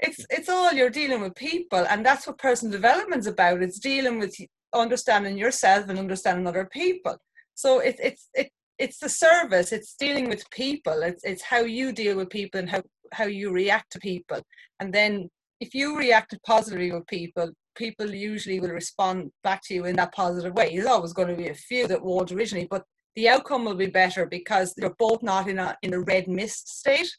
[0.04, 4.20] it's it's all you're dealing with people and that's what personal development's about it's dealing
[4.20, 4.36] with
[4.76, 7.16] understanding yourself and understanding other people
[7.56, 11.92] so it's it's it, it's the service it's dealing with people it's it's how you
[11.92, 12.82] deal with people and how
[13.12, 14.42] how you react to people
[14.80, 19.86] and then if you react positively with people people usually will respond back to you
[19.86, 22.84] in that positive way there's always going to be a few that won't originally but
[23.16, 26.80] the outcome will be better because you're both not in a in a red mist
[26.80, 27.10] state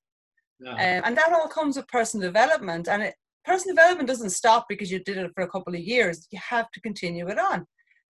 [0.61, 0.73] yeah.
[0.73, 2.89] Um, and that all comes with personal development.
[2.89, 3.15] And it,
[3.45, 6.27] personal development doesn't stop because you did it for a couple of years.
[6.31, 7.67] You have to continue it on.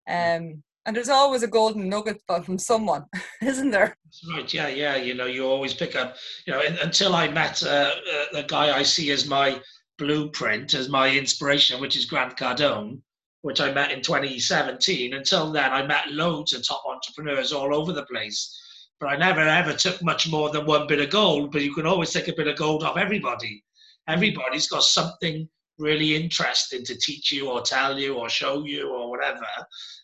[0.09, 3.05] Um, and there's always a golden nugget from someone,
[3.43, 3.97] isn't there?
[4.33, 4.53] Right.
[4.53, 4.97] Yeah, yeah.
[4.97, 6.17] You know, you always pick up.
[6.47, 9.61] You know, until I met uh, uh, the guy I see as my
[9.99, 13.01] blueprint, as my inspiration, which is Grant Cardone,
[13.43, 15.15] which I met in 2017.
[15.15, 18.61] Until then, I met loads of top entrepreneurs all over the place
[19.01, 21.53] but I never ever took much more than one bit of gold.
[21.53, 23.63] But you can always take a bit of gold off everybody.
[24.09, 29.11] Everybody's got something really interesting to teach you or tell you or show you or
[29.11, 29.47] whatever.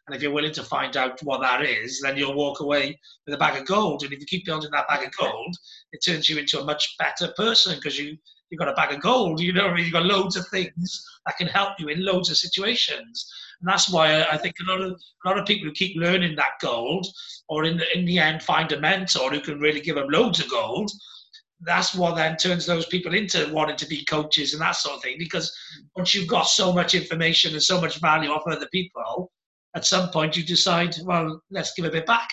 [0.06, 3.34] And if you're willing to find out what that is, then you'll walk away with
[3.34, 4.02] a bag of gold.
[4.02, 5.56] And if you keep building that bag of gold,
[5.92, 8.16] it turns you into a much better person because you
[8.50, 9.40] you've got a bag of gold.
[9.40, 13.32] You know, you've got loads of things that can help you in loads of situations.
[13.60, 16.36] And that's why I think a lot of a lot of people who keep learning
[16.36, 17.06] that gold,
[17.48, 20.40] or in the, in the end find a mentor who can really give them loads
[20.40, 20.90] of gold.
[21.62, 25.02] That's what then turns those people into wanting to be coaches and that sort of
[25.02, 25.16] thing.
[25.18, 25.54] Because
[25.96, 29.30] once you've got so much information and so much value off other people,
[29.74, 32.28] at some point you decide, well, let's give a bit back.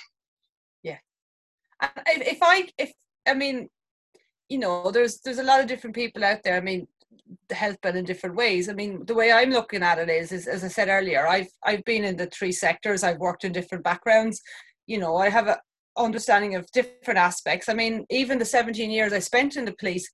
[0.81, 0.97] Yeah.
[2.07, 2.93] If I, if
[3.27, 3.69] I mean,
[4.49, 6.55] you know, there's there's a lot of different people out there.
[6.55, 6.87] I mean,
[7.51, 8.69] help in different ways.
[8.69, 11.49] I mean, the way I'm looking at it is, is, as I said earlier, I've
[11.63, 13.03] I've been in the three sectors.
[13.03, 14.41] I've worked in different backgrounds.
[14.85, 15.59] You know, I have a
[15.97, 17.69] understanding of different aspects.
[17.69, 20.09] I mean, even the 17 years I spent in the police,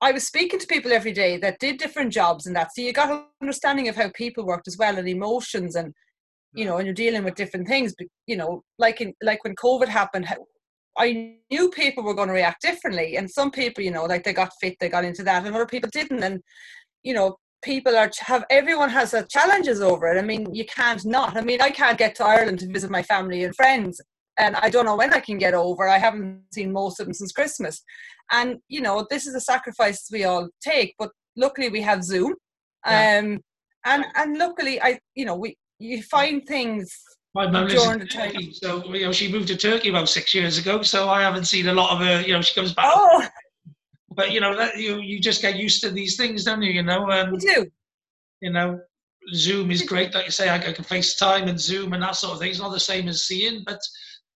[0.00, 2.74] I was speaking to people every day that did different jobs and that.
[2.74, 5.94] So you got an understanding of how people worked as well and emotions and
[6.54, 7.94] you know, and you're dealing with different things.
[7.96, 10.26] But you know, like in like when COVID happened,
[10.96, 14.32] I knew people were going to react differently, and some people, you know, like they
[14.32, 16.22] got fit, they got into that, and other people didn't.
[16.22, 16.40] And
[17.02, 20.18] you know, people are have everyone has a challenges over it.
[20.18, 21.36] I mean, you can't not.
[21.36, 24.00] I mean, I can't get to Ireland to visit my family and friends,
[24.38, 25.88] and I don't know when I can get over.
[25.88, 27.82] I haven't seen most of them since Christmas,
[28.30, 30.94] and you know, this is a sacrifice we all take.
[30.98, 32.34] But luckily, we have Zoom,
[32.86, 33.20] yeah.
[33.22, 33.40] um,
[33.84, 36.96] and and luckily, I you know we you find things
[37.34, 40.58] my mum lives in Turkey, so you know she moved to Turkey about six years
[40.58, 40.82] ago.
[40.82, 42.20] So I haven't seen a lot of her.
[42.26, 42.90] You know, she comes back.
[42.94, 43.26] Oh.
[44.10, 46.72] But you know that you you just get used to these things, don't you?
[46.72, 47.10] You know.
[47.10, 47.66] Um, you do.
[48.40, 48.80] You know,
[49.32, 50.14] Zoom is great.
[50.14, 52.50] Like you say, I, I can FaceTime and Zoom and that sort of thing.
[52.50, 53.80] It's not the same as seeing, but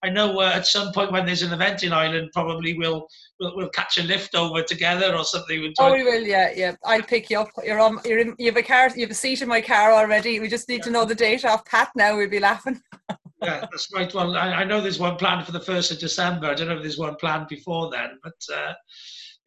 [0.04, 3.08] I know uh, at some point when there's an event in Ireland, probably we'll
[3.40, 5.60] we'll, we'll catch a lift over together or something.
[5.60, 6.22] We'll Oh, we will.
[6.22, 6.76] Yeah, yeah.
[6.84, 7.50] I'll pick you up.
[7.64, 7.98] You're on.
[8.04, 8.34] You're in.
[8.38, 8.90] You have a car.
[8.94, 10.38] You have a seat in my car already.
[10.38, 10.84] We just need yeah.
[10.84, 11.90] to know the date off Pat.
[11.96, 12.80] Now we'll be laughing.
[13.42, 14.12] yeah, that's right.
[14.14, 16.46] Well, I, I, know there's one planned for the first of December.
[16.46, 18.74] I don't know if there's one planned before then, but uh,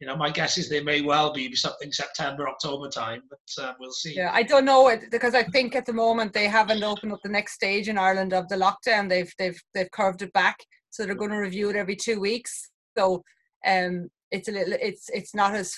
[0.02, 3.72] you know, my guess is there may well be something September, October time, but uh,
[3.78, 4.16] we'll see.
[4.16, 7.20] Yeah, I don't know it because I think at the moment they haven't opened up
[7.22, 9.08] the next stage in Ireland of the lockdown.
[9.08, 10.56] They've they've they've curved it back,
[10.90, 12.68] so they're going to review it every two weeks.
[12.98, 13.22] So,
[13.64, 15.72] um, it's a little, it's it's not as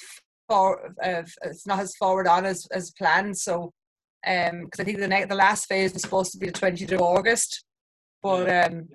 [0.49, 3.37] far, uh, it's not as forward on as as planned.
[3.37, 3.75] So,
[4.27, 6.93] um, because I think the next, the last phase was supposed to be the 20th
[6.93, 7.63] of August,
[8.23, 8.89] but um,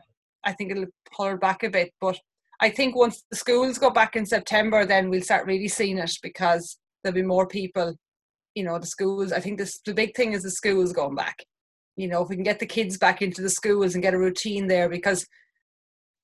[0.44, 1.94] I think it'll pull back a bit.
[2.02, 2.18] But
[2.62, 6.12] I think once the schools go back in September, then we'll start really seeing it
[6.22, 7.96] because there'll be more people.
[8.56, 9.32] You know, the schools.
[9.32, 11.38] I think this the big thing is the schools going back.
[11.96, 14.20] You know, if we can get the kids back into the schools and get a
[14.20, 15.26] routine there, because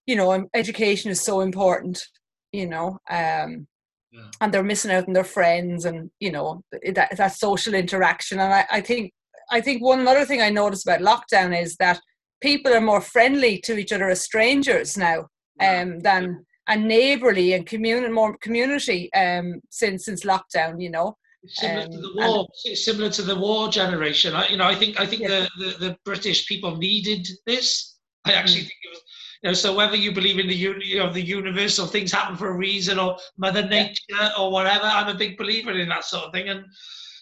[0.05, 2.03] you know, um, education is so important.
[2.51, 3.67] You know, um,
[4.11, 4.29] yeah.
[4.41, 6.61] and they're missing out on their friends and you know
[6.95, 8.39] that that social interaction.
[8.39, 9.13] And I, I think
[9.51, 12.01] I think one other thing I noticed about lockdown is that
[12.41, 15.27] people are more friendly to each other as strangers now
[15.59, 20.81] um, than and neighbourly and community more community um, since since lockdown.
[20.81, 21.17] You know.
[21.47, 24.33] Similar um, to the war, and, similar to the war generation.
[24.33, 27.97] I, you know, I think I think the, the, the British people needed this.
[28.25, 28.67] I actually mm.
[28.69, 29.03] think it was
[29.45, 32.35] you know, so whether you believe in the you know the universe or things happen
[32.35, 34.31] for a reason or Mother Nature yeah.
[34.39, 36.49] or whatever, I'm a big believer in that sort of thing.
[36.49, 36.65] And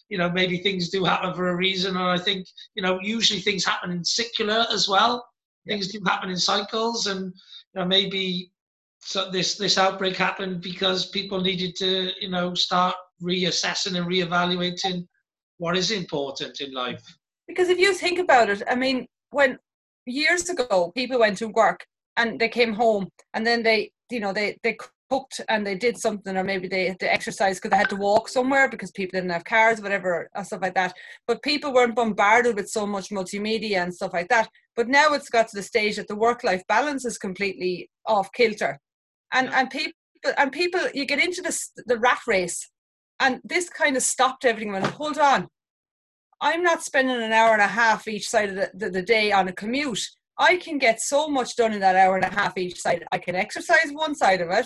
[0.07, 1.97] you know, maybe things do happen for a reason.
[1.97, 5.27] And I think you know, usually things happen in secular as well.
[5.65, 5.75] Yeah.
[5.75, 7.33] Things do happen in cycles, and
[7.73, 8.51] you know, maybe
[8.99, 15.05] so this this outbreak happened because people needed to you know start reassessing and reevaluating
[15.57, 17.03] what is important in life.
[17.47, 19.57] Because if you think about it, I mean, when
[20.05, 21.85] years ago people went to work
[22.17, 24.77] and they came home and then they you know they they
[25.09, 28.27] cooked and they did something or maybe they, they exercised because they had to walk
[28.27, 30.93] somewhere because people didn't have cars whatever or stuff like that
[31.27, 35.29] but people weren't bombarded with so much multimedia and stuff like that but now it's
[35.29, 38.79] got to the stage that the work life balance is completely off kilter
[39.33, 39.93] and and people
[40.37, 42.69] and people you get into this the rat race
[43.19, 45.47] and this kind of stopped everything and hold on
[46.41, 49.31] i'm not spending an hour and a half each side of the, the, the day
[49.31, 50.07] on a commute
[50.37, 53.05] I can get so much done in that hour and a half each side.
[53.11, 54.65] I can exercise one side of it.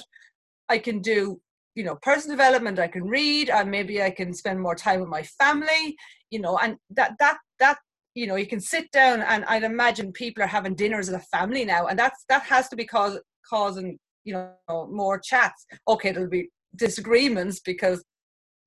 [0.69, 1.41] I can do,
[1.75, 2.79] you know, personal development.
[2.79, 5.95] I can read, and maybe I can spend more time with my family.
[6.29, 7.77] You know, and that that that
[8.17, 11.37] you know, you can sit down, and I'd imagine people are having dinners as a
[11.37, 15.65] family now, and that's that has to be cause, causing you know more chats.
[15.87, 18.03] Okay, there'll be disagreements because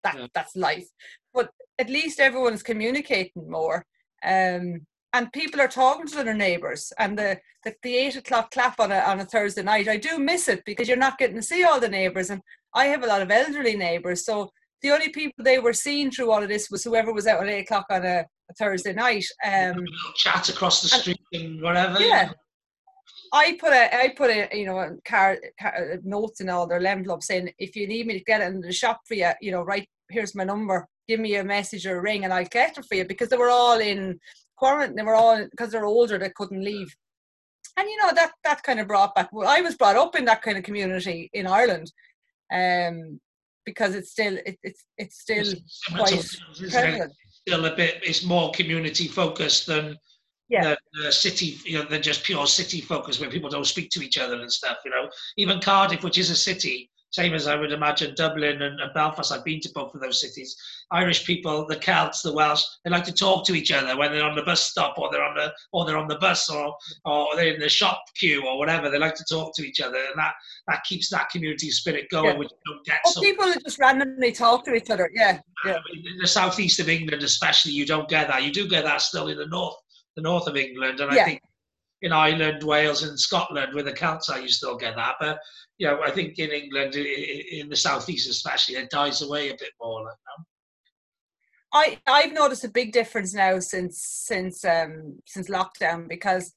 [0.04, 0.26] that yeah.
[0.34, 0.86] that's life,
[1.34, 3.84] but at least everyone's communicating more.
[4.24, 8.78] Um, and people are talking to their neighbours and the, the, the eight o'clock clap
[8.78, 11.42] on a, on a Thursday night, I do miss it because you're not getting to
[11.42, 12.30] see all the neighbours.
[12.30, 12.40] And
[12.74, 14.24] I have a lot of elderly neighbours.
[14.24, 14.50] So
[14.82, 17.48] the only people they were seeing through all of this was whoever was out at
[17.48, 18.24] eight o'clock on a, a
[18.58, 19.24] Thursday night.
[19.44, 19.84] Um,
[20.16, 22.00] chat across the street and, and whatever.
[22.00, 22.32] Yeah.
[23.32, 26.84] I put a I put a you know a car, car notes in all their
[26.84, 29.52] envelopes saying if you need me to get it in the shop for you, you
[29.52, 32.76] know, right here's my number, give me a message or a ring and I'll get
[32.76, 34.18] it for you because they were all in
[34.60, 34.96] quarantine.
[34.96, 36.18] They were all because they're older.
[36.18, 36.94] They couldn't leave,
[37.76, 39.30] and you know that that kind of brought back.
[39.32, 41.90] Well, I was brought up in that kind of community in Ireland,
[42.52, 43.20] um,
[43.64, 47.12] because it's still it, it's it's still it's quite prevalent.
[47.46, 48.00] Still a bit.
[48.02, 49.96] It's more community focused than
[50.48, 50.74] yeah.
[50.94, 54.02] the, uh, city, you know, than just pure city focus where people don't speak to
[54.02, 54.78] each other and stuff.
[54.84, 58.80] You know, even Cardiff, which is a city, same as I would imagine Dublin and,
[58.80, 59.32] and, Belfast.
[59.32, 60.56] I've been to both of those cities.
[60.92, 64.24] Irish people, the Celts, the Welsh, they like to talk to each other when they're
[64.24, 67.34] on the bus stop or they're on the or they're on the bus or or
[67.34, 68.90] they're in the shop queue or whatever.
[68.90, 70.34] They like to talk to each other, and that
[70.68, 72.36] that keeps that community spirit going, yeah.
[72.36, 73.00] which you don't get.
[73.04, 75.10] Well, people just randomly talk to each other.
[75.12, 75.78] Yeah, yeah.
[75.92, 78.44] In the southeast of England, especially, you don't get that.
[78.44, 79.74] You do get that still in the north,
[80.14, 81.22] the north of England, and yeah.
[81.22, 81.42] I think
[82.02, 85.16] in Ireland, Wales, and Scotland with the Celts, you still get that.
[85.20, 85.38] But
[85.78, 89.72] you know, I think in England, in the southeast especially, it dies away a bit
[89.80, 90.04] more.
[90.04, 90.14] Like.
[91.72, 96.52] I I've noticed a big difference now since since um since lockdown because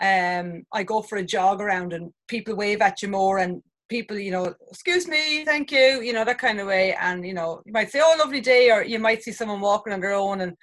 [0.00, 4.18] um I go for a jog around and people wave at you more and people
[4.18, 7.60] you know excuse me thank you you know that kind of way and you know
[7.66, 10.40] you might say oh lovely day or you might see someone walking on their own
[10.40, 10.56] and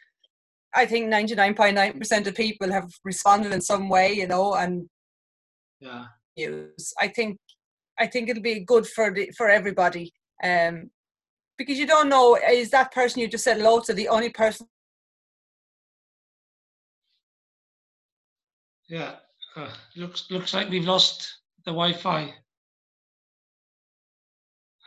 [0.74, 4.88] I think 99.9% of people have responded in some way, you know, and
[5.80, 6.06] yeah.
[6.36, 6.94] Use.
[7.00, 7.38] I think
[7.98, 10.14] I think it'll be good for the, for everybody.
[10.44, 10.90] Um,
[11.58, 14.68] because you don't know is that person you just said hello to the only person.
[18.88, 19.16] Yeah,
[19.56, 22.34] uh, looks looks like we've lost the Wi-Fi.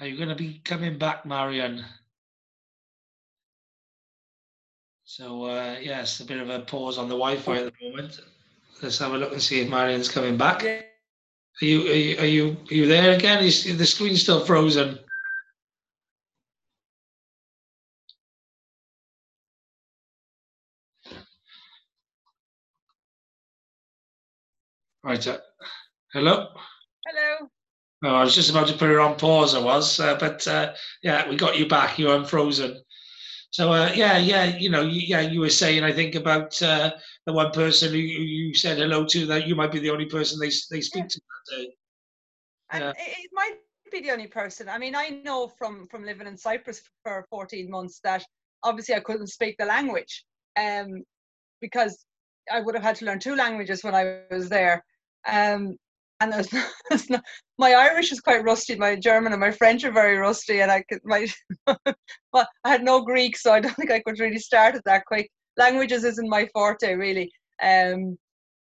[0.00, 1.84] Are you going to be coming back, Marion?
[5.14, 8.18] So uh, yes, a bit of a pause on the Wi-Fi at the moment.
[8.82, 10.64] Let's have a look and see if Marion's coming back.
[10.64, 10.80] Are
[11.60, 13.44] you are you are you, are you there again?
[13.44, 14.98] Is the screen still frozen?
[25.04, 25.26] Right.
[25.26, 25.40] Uh,
[26.14, 26.48] hello.
[27.06, 27.48] Hello.
[28.04, 29.54] Oh, I was just about to put it on pause.
[29.54, 31.98] I was, uh, but uh, yeah, we got you back.
[31.98, 32.82] You're unfrozen.
[33.52, 36.92] So uh, yeah, yeah, you know, yeah, you were saying I think about uh,
[37.26, 40.40] the one person who you said hello to that you might be the only person
[40.40, 41.08] they they speak yeah.
[41.08, 41.68] to that day.
[42.70, 42.92] And yeah.
[42.96, 43.56] it might
[43.90, 44.70] be the only person.
[44.70, 48.24] I mean, I know from from living in Cyprus for 14 months that
[48.62, 50.24] obviously I couldn't speak the language,
[50.58, 51.04] um,
[51.60, 52.06] because
[52.50, 54.82] I would have had to learn two languages when I was there.
[55.28, 55.76] Um,
[56.22, 56.48] and there's,
[56.88, 57.22] there's not,
[57.58, 58.76] my Irish is quite rusty.
[58.76, 61.26] My German and my French are very rusty, and I could my
[62.32, 65.06] well, I had no Greek, so I don't think I could really start it that
[65.06, 65.30] quick.
[65.56, 67.30] Languages isn't my forte, really.
[67.62, 68.16] Um,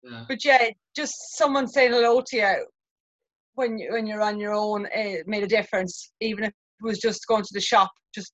[0.04, 0.26] yeah.
[0.28, 2.66] But yeah, just someone saying hello to you
[3.56, 6.12] when you when you're on your own it made a difference.
[6.22, 8.34] Even if it was just going to the shop, just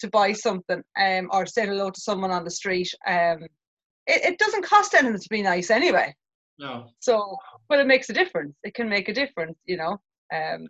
[0.00, 2.92] to buy something, um, or say hello to someone on the street.
[3.06, 3.42] Um,
[4.06, 6.14] it, it doesn't cost anything to be nice anyway.
[6.58, 6.88] No.
[7.00, 7.36] So,
[7.68, 8.54] but it makes a difference.
[8.64, 10.00] It can make a difference, you know.
[10.32, 10.66] Um,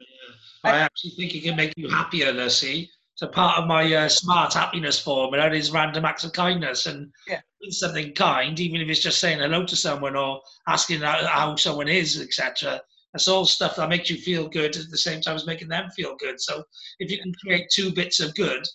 [0.65, 2.91] I, I actually think it can make you happier, Lucy.
[3.15, 7.41] So part of my uh, smart happiness formula is random acts of kindness and yeah.
[7.71, 11.89] something kind, even if it's just saying hello to someone or asking how, how someone
[11.89, 12.79] is, etc.
[13.15, 15.89] That's all stuff that makes you feel good at the same time as making them
[15.97, 16.39] feel good.
[16.39, 16.63] So
[16.99, 18.67] if you can create two bits of good,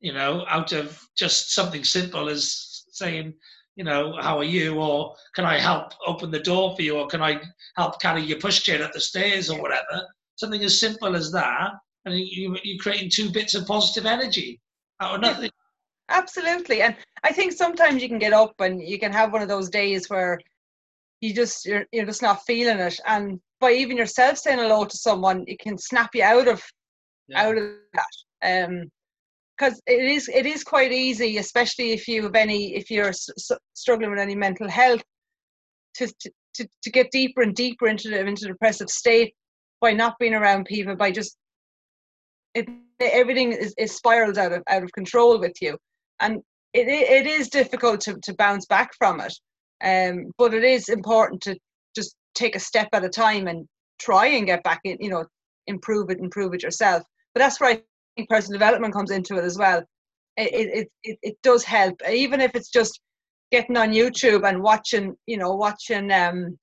[0.00, 3.34] you know, out of just something simple as saying
[3.76, 4.78] you know, how are you?
[4.78, 6.96] Or can I help open the door for you?
[6.96, 7.40] Or can I
[7.76, 10.06] help carry your pushchair up the stairs or whatever?
[10.36, 11.72] Something as simple as that.
[12.04, 14.60] And you, you're creating two bits of positive energy
[15.00, 15.50] out of nothing.
[16.10, 16.82] Absolutely.
[16.82, 19.70] And I think sometimes you can get up and you can have one of those
[19.70, 20.38] days where
[21.20, 23.00] you just, you're, you're just not feeling it.
[23.06, 26.62] And by even yourself saying hello to someone, it can snap you out of,
[27.28, 27.42] yeah.
[27.42, 28.66] out of that.
[28.68, 28.90] Um,
[29.56, 33.30] because it is it is quite easy, especially if you have any if you're s-
[33.74, 35.02] struggling with any mental health,
[35.94, 36.06] to,
[36.54, 39.34] to to get deeper and deeper into the into depressive state
[39.80, 41.36] by not being around people by just
[42.54, 42.68] it
[43.00, 45.76] everything is, is spirals out of out of control with you,
[46.20, 46.40] and
[46.72, 49.34] it it is difficult to to bounce back from it.
[49.82, 51.56] Um, but it is important to
[51.94, 53.66] just take a step at a time and
[53.98, 55.24] try and get back in, you know,
[55.66, 57.02] improve it, improve it yourself.
[57.34, 57.82] But that's where I
[58.28, 59.82] personal development comes into it as well.
[60.36, 63.00] It, it, it, it does help, even if it's just
[63.52, 66.58] getting on YouTube and watching, you know, watching um,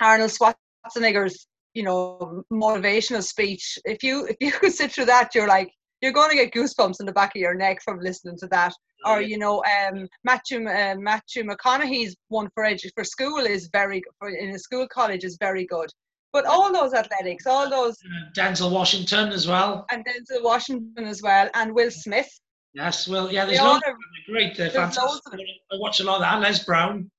[0.00, 3.78] Arnold Schwarzenegger's, you know, motivational speech.
[3.84, 5.70] If you if you could sit through that, you're like
[6.02, 8.72] you're going to get goosebumps in the back of your neck from listening to that.
[9.04, 14.02] Or you know, um, Matthew uh, Matthew McConaughey's one for edu- for school is very
[14.18, 15.90] for in a school college is very good.
[16.36, 17.96] But all those athletics, all those
[18.36, 22.28] Denzel Washington as well, and Denzel Washington as well, and Will Smith.
[22.74, 23.82] Yes, well, yeah, there's loads.
[23.88, 23.94] Of,
[24.26, 25.32] great, they're fantastic.
[25.72, 26.42] I watch a lot of that.
[26.42, 27.10] Les Brown.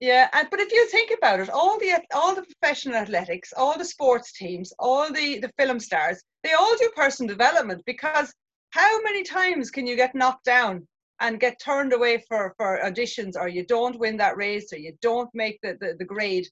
[0.00, 3.78] Yeah, and but if you think about it, all the all the professional athletics, all
[3.78, 8.34] the sports teams, all the the film stars, they all do personal development because
[8.70, 10.84] how many times can you get knocked down
[11.20, 14.94] and get turned away for for auditions, or you don't win that race, or you
[15.00, 16.48] don't make the the, the grade,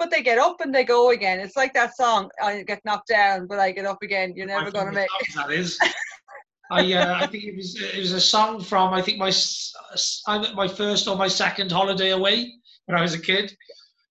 [0.00, 1.38] but they get up and they go again.
[1.38, 4.32] It's like that song, I get knocked down, but I get up again.
[4.34, 5.34] You're never going to make it.
[5.36, 5.78] That is.
[6.72, 9.32] I, uh, I think it was it was a song from I think my
[10.54, 12.52] my first or my second holiday away
[12.86, 13.56] when I was a kid.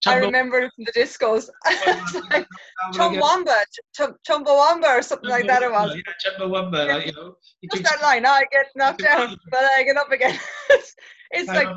[0.05, 1.49] I remember it from the discos.
[2.31, 2.47] like,
[2.93, 3.55] Chumbawamba,
[4.27, 5.95] Chumbawamba or something like that it was.
[5.95, 7.35] Yeah, Chumbawamba, like, you know.
[7.61, 10.37] You Just that line, I get knocked down, but I get up again.
[11.31, 11.67] it's like,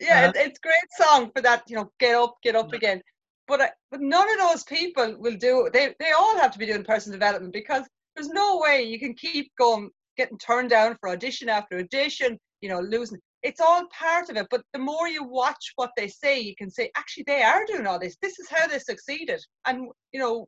[0.00, 2.76] yeah, uh, it's great song for that, you know, get up, get up yeah.
[2.76, 3.02] again.
[3.46, 6.66] But, uh, but none of those people will do, they, they all have to be
[6.66, 7.84] doing personal development because
[8.14, 12.68] there's no way you can keep going, getting turned down for audition after audition, you
[12.68, 14.46] know, losing it's all part of it.
[14.50, 17.86] But the more you watch what they say, you can say, actually, they are doing
[17.86, 18.16] all this.
[18.20, 19.40] This is how they succeeded.
[19.66, 20.46] And, you know,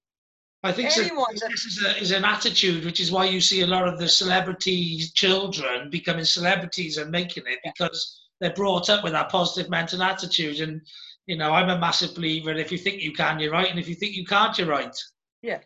[0.64, 3.66] I think so, this is, a, is an attitude, which is why you see a
[3.66, 9.12] lot of the celebrity children becoming celebrities and making it because they're brought up with
[9.12, 10.60] that positive mental attitude.
[10.60, 10.82] And,
[11.26, 13.70] you know, I'm a massive believer if you think you can, you're right.
[13.70, 14.94] And if you think you can't, you're right.
[15.42, 15.60] Yeah.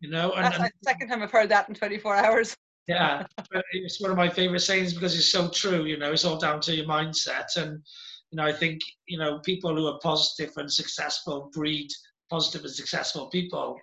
[0.00, 2.56] You know, and, That's and, the second time I've heard that in 24 hours
[2.86, 3.24] yeah,
[3.72, 5.84] it's one of my favorite sayings because it's so true.
[5.84, 7.82] You know, it's all down to your mindset, and
[8.30, 11.88] you know, I think you know people who are positive and successful breed
[12.28, 13.78] positive and successful people.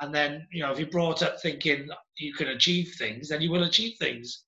[0.00, 3.50] And then you know, if you're brought up thinking you can achieve things, then you
[3.50, 4.44] will achieve things.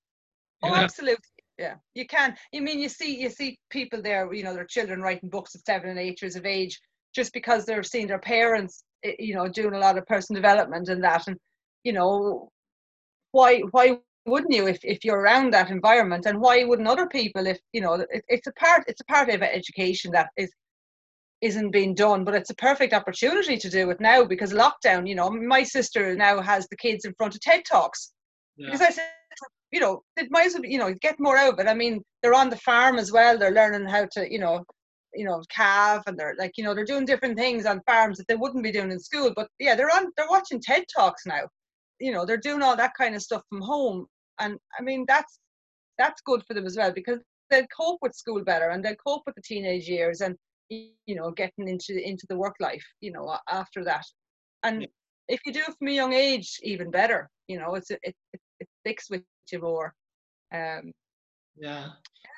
[0.63, 0.75] Oh, know?
[0.75, 1.23] absolutely.
[1.59, 2.37] Yeah, you can.
[2.53, 5.65] You mean you see you see people there, you know, their children writing books at
[5.65, 6.79] seven and eight years of age
[7.13, 10.87] just because they're seeing their parents, eh, you know, doing a lot of personal development
[10.87, 11.35] and that, and
[11.83, 12.49] you know,
[13.33, 17.45] why why wouldn't you if, if you're around that environment and why wouldn't other people
[17.45, 20.51] if you know it, it's a part it's a part of education that is
[21.41, 25.15] isn't being done but it's a perfect opportunity to do it now because lockdown you
[25.15, 28.11] know my sister now has the kids in front of ted talks
[28.57, 28.67] yeah.
[28.67, 29.09] because i said
[29.71, 31.67] you know it might as well you know get more out of it.
[31.67, 33.37] I mean they're on the farm as well.
[33.37, 34.63] They're learning how to you know
[35.13, 38.27] you know calve and they're like you know they're doing different things on farms that
[38.27, 39.31] they wouldn't be doing in school.
[39.35, 41.41] But yeah they're on they're watching ted talks now.
[41.99, 44.05] You know they're doing all that kind of stuff from home.
[44.39, 45.39] And i mean that's
[45.97, 47.19] that's good for them as well because
[47.49, 50.35] they'll cope with school better and they'll cope with the teenage years and
[50.69, 54.05] you know getting into into the work life you know after that.
[54.63, 54.87] And
[55.27, 57.29] if you do it from a young age even better.
[57.47, 58.41] You know it's it, it, it
[58.89, 59.93] sticks with you more
[60.53, 60.91] um
[61.57, 61.89] yeah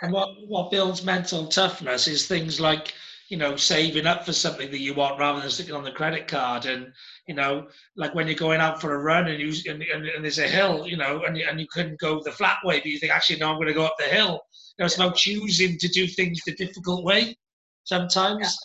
[0.02, 2.94] and what what builds mental toughness is things like
[3.32, 6.28] you know, saving up for something that you want rather than sticking on the credit
[6.28, 6.66] card.
[6.66, 6.92] And,
[7.28, 10.22] you know, like when you're going out for a run and you and, and, and
[10.22, 13.00] there's a hill, you know, and, and you couldn't go the flat way, but you
[13.00, 14.42] think, actually, no, I'm going to go up the hill.
[14.78, 17.38] You know, it's about choosing to do things the difficult way
[17.86, 18.58] sometimes.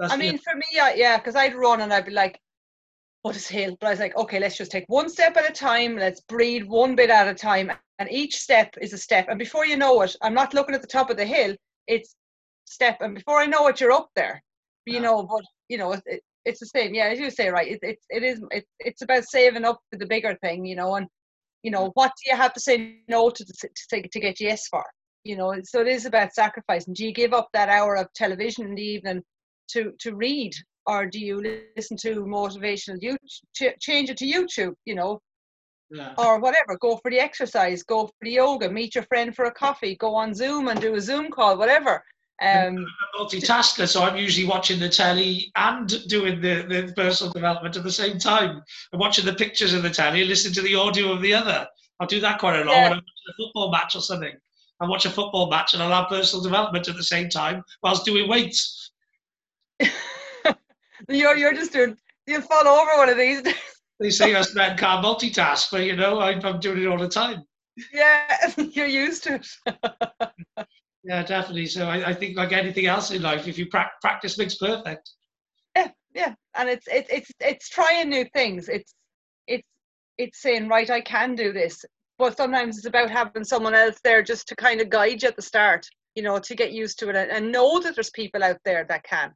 [0.00, 0.06] Yeah.
[0.06, 2.40] I mean, for me, yeah, because I'd run and I'd be like,
[3.26, 3.76] what is hill?
[3.80, 5.96] But I was like, okay, let's just take one step at a time.
[5.96, 7.70] Let's breathe one bit at a time.
[7.98, 9.26] And each step is a step.
[9.28, 11.54] And before you know it, I'm not looking at the top of the hill.
[11.86, 12.14] It's
[12.66, 14.42] step and before i know it you're up there
[14.86, 17.78] you know but you know it, it's the same yeah as you say right it,
[17.82, 21.06] it, it is it, it's about saving up for the bigger thing you know and
[21.62, 24.68] you know what do you have to say no to to, to, to get yes
[24.68, 24.84] for
[25.24, 28.12] you know so it is about sacrifice and do you give up that hour of
[28.14, 29.22] television in the evening
[29.68, 30.52] to to read
[30.86, 33.16] or do you listen to motivational you
[33.80, 35.20] change it to youtube you know
[35.90, 36.14] yeah.
[36.18, 39.52] or whatever go for the exercise go for the yoga meet your friend for a
[39.52, 42.02] coffee go on zoom and do a zoom call whatever
[42.42, 42.84] um,
[43.18, 47.90] multitasker, so I'm usually watching the telly and doing the, the personal development at the
[47.90, 48.62] same time.
[48.92, 51.66] I'm watching the pictures of the telly and listening to the audio of the other.
[51.98, 52.82] I'll do that quite a lot yeah.
[52.82, 54.34] when I'm watching a football match or something.
[54.80, 58.04] I watch a football match and I'll have personal development at the same time whilst
[58.04, 58.92] doing weights.
[61.08, 63.54] you're, you're just doing, you'll fall over one of these days.
[64.00, 67.08] they say us men can't multitask, but you know, I'm, I'm doing it all the
[67.08, 67.42] time.
[67.92, 70.66] Yeah, you're used to it.
[71.06, 71.66] Yeah, definitely.
[71.66, 75.08] So I, I think like anything else in life, if you pra- practice makes perfect.
[75.76, 78.68] Yeah, yeah, and it's it's it's it's trying new things.
[78.68, 78.92] It's
[79.46, 79.68] it's
[80.18, 81.84] it's saying right, I can do this.
[82.18, 85.36] But sometimes it's about having someone else there just to kind of guide you at
[85.36, 85.86] the start,
[86.16, 88.84] you know, to get used to it and, and know that there's people out there
[88.88, 89.32] that can,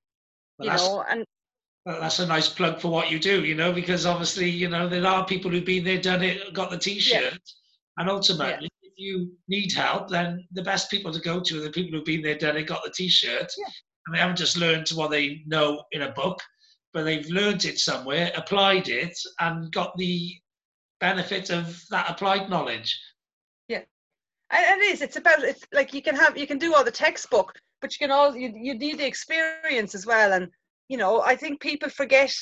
[0.59, 1.25] well, you know, and
[1.87, 5.07] that's a nice plug for what you do, you know, because obviously, you know, there
[5.07, 7.39] are people who've been there, done it, got the t-shirt, yeah.
[7.99, 11.70] and ultimately, if you need help, then the best people to go to are the
[11.70, 13.66] people who've been there, done it, got the T-shirt, yeah.
[14.07, 16.41] and they haven't just learned what they know in a book,
[16.93, 20.35] but they've learned it somewhere, applied it, and got the
[21.01, 22.99] benefit of that applied knowledge.
[23.68, 23.83] Yeah,
[24.51, 25.03] and it is.
[25.03, 28.07] It's about it's like you can have you can do all the textbook, but you
[28.07, 30.49] can all you you need the experience as well, and
[30.91, 32.32] you know I think people forget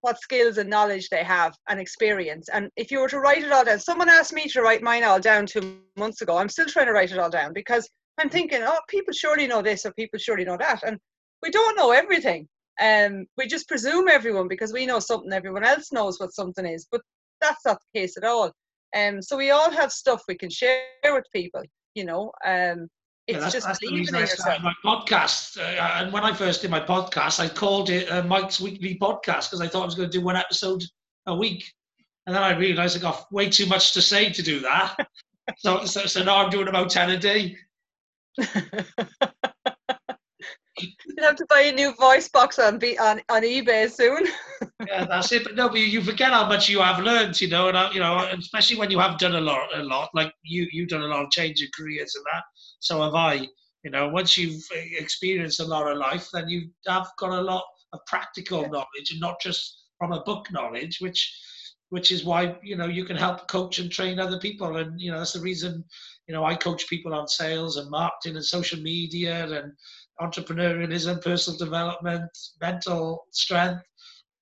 [0.00, 2.48] what skills and knowledge they have and experience.
[2.52, 5.04] And if you were to write it all down, someone asked me to write mine
[5.04, 6.36] all down two months ago.
[6.36, 7.88] I'm still trying to write it all down because
[8.18, 10.82] I'm thinking, oh, people surely know this or people surely know that.
[10.86, 10.98] And
[11.42, 12.46] we don't know everything.
[12.80, 16.86] Um, we just presume everyone because we know something, everyone else knows what something is,
[16.90, 17.00] but
[17.40, 18.52] that's not the case at all.
[18.96, 21.62] Um, so we all have stuff we can share with people,
[21.94, 22.30] you know.
[22.46, 22.88] Um,
[23.28, 24.62] it's yeah, that's, just that's believing in yourself.
[24.62, 28.58] My podcast, uh, and when I first did my podcast, I called it uh, Mike's
[28.58, 30.82] Weekly Podcast because I thought I was going to do one episode
[31.26, 31.70] a week,
[32.26, 34.96] and then I realised I got way too much to say to do that.
[35.58, 37.58] so, so, so now I'm doing about ten a day.
[40.78, 44.26] You'll have to buy a new voice box on on, on eBay soon.
[44.86, 45.44] yeah, that's it.
[45.44, 48.00] But no, but you forget how much you have learned, you know, and uh, you
[48.00, 50.08] know, especially when you have done a lot, a lot.
[50.14, 52.42] Like you, you've done a lot of change in careers and that.
[52.80, 53.48] So have I.
[53.84, 57.64] You know, once you've experienced a lot of life, then you have got a lot
[57.92, 58.68] of practical yeah.
[58.68, 61.34] knowledge, and not just from a book knowledge, which
[61.90, 65.10] which is why you know you can help coach and train other people and you
[65.10, 65.82] know that's the reason
[66.26, 69.72] you know i coach people on sales and marketing and social media and
[70.20, 73.82] entrepreneurialism, personal development, mental strength,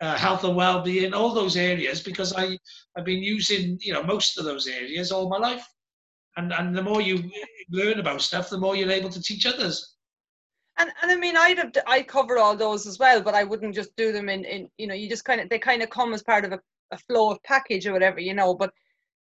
[0.01, 2.59] uh, health and well-being, all those areas, because I
[2.97, 5.67] I've been using you know most of those areas all my life,
[6.37, 7.31] and and the more you
[7.71, 9.97] learn about stuff, the more you're able to teach others.
[10.79, 13.75] And and I mean I'd have I cover all those as well, but I wouldn't
[13.75, 16.13] just do them in in you know you just kind of they kind of come
[16.15, 16.61] as part of a,
[16.93, 18.55] a flow of package or whatever you know.
[18.55, 18.73] But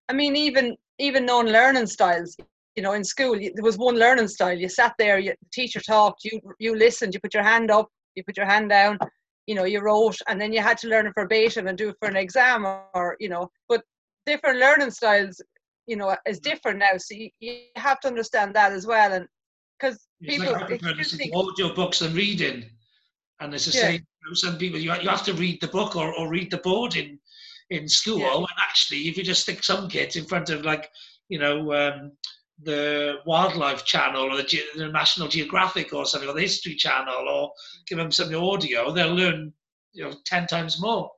[0.09, 2.37] I mean even even known learning styles,
[2.75, 4.57] you know, in school, there was one learning style.
[4.57, 7.89] You sat there, you, the teacher talked, you you listened, you put your hand up,
[8.15, 8.99] you put your hand down,
[9.47, 11.97] you know, you wrote, and then you had to learn it verbatim and do it
[11.99, 13.83] for an exam, or, or you know, but
[14.27, 15.41] different learning styles,
[15.87, 16.97] you know, is different now.
[16.97, 19.27] So you, you have to understand that as well, and
[19.79, 22.65] because people like think, audio books and reading,
[23.41, 23.85] and it's the yeah.
[23.85, 24.07] same.
[24.35, 27.19] Some people you you have to read the book or, or read the board in
[27.71, 28.37] in school, yeah.
[28.37, 30.91] and actually, if you just stick some kids in front of like
[31.29, 32.13] you know um,
[32.63, 37.29] the Wildlife Channel or the, Ge- the, National Geographic or something, or the History Channel,
[37.29, 37.53] or
[37.87, 39.53] give them some audio, they'll learn,
[39.93, 41.11] you know, ten times more.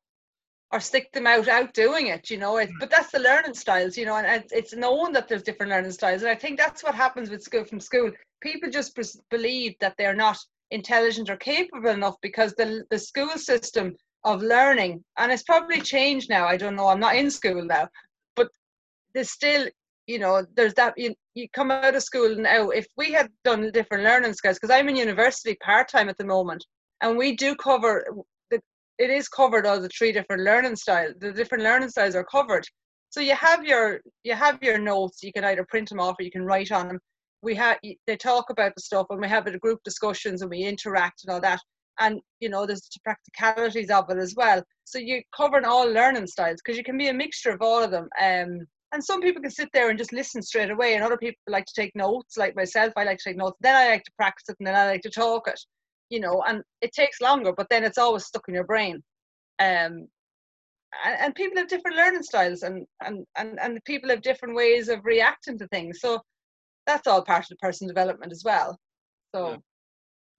[0.70, 2.58] Or stick them out out doing it, you know.
[2.58, 2.74] It, mm.
[2.78, 6.22] but that's the learning styles, you know, and it's known that there's different learning styles,
[6.22, 8.10] and I think that's what happens with school from school.
[8.42, 10.36] People just pres- believe that they're not
[10.70, 16.28] intelligent or capable enough because the the school system of learning, and it's probably changed
[16.28, 16.46] now.
[16.46, 16.88] I don't know.
[16.88, 17.88] I'm not in school now,
[18.36, 18.48] but
[19.14, 19.68] there's still
[20.08, 22.70] you know, there's that you, you come out of school now.
[22.70, 26.24] If we had done different learning skills, because I'm in university part time at the
[26.24, 26.64] moment,
[27.02, 28.06] and we do cover
[28.98, 31.14] it is covered all the three different learning styles.
[31.20, 32.64] The different learning styles are covered.
[33.10, 35.22] So you have your you have your notes.
[35.22, 36.98] You can either print them off or you can write on them.
[37.42, 40.62] We have they talk about the stuff, and we have the group discussions, and we
[40.62, 41.60] interact and all that.
[42.00, 44.62] And you know, there's the practicalities of it as well.
[44.84, 47.90] So you're covering all learning styles because you can be a mixture of all of
[47.90, 48.08] them.
[48.20, 51.38] Um, and some people can sit there and just listen straight away, and other people
[51.46, 52.92] like to take notes, like myself.
[52.96, 53.56] I like to take notes.
[53.60, 55.60] Then I like to practice it, and then I like to talk it.
[56.10, 59.02] You know, and it takes longer, but then it's always stuck in your brain.
[59.58, 60.08] Um,
[61.04, 64.88] and, and people have different learning styles, and and and and people have different ways
[64.88, 66.00] of reacting to things.
[66.00, 66.20] So
[66.86, 68.78] that's all part of the person development as well.
[69.34, 69.50] So.
[69.50, 69.56] Yeah.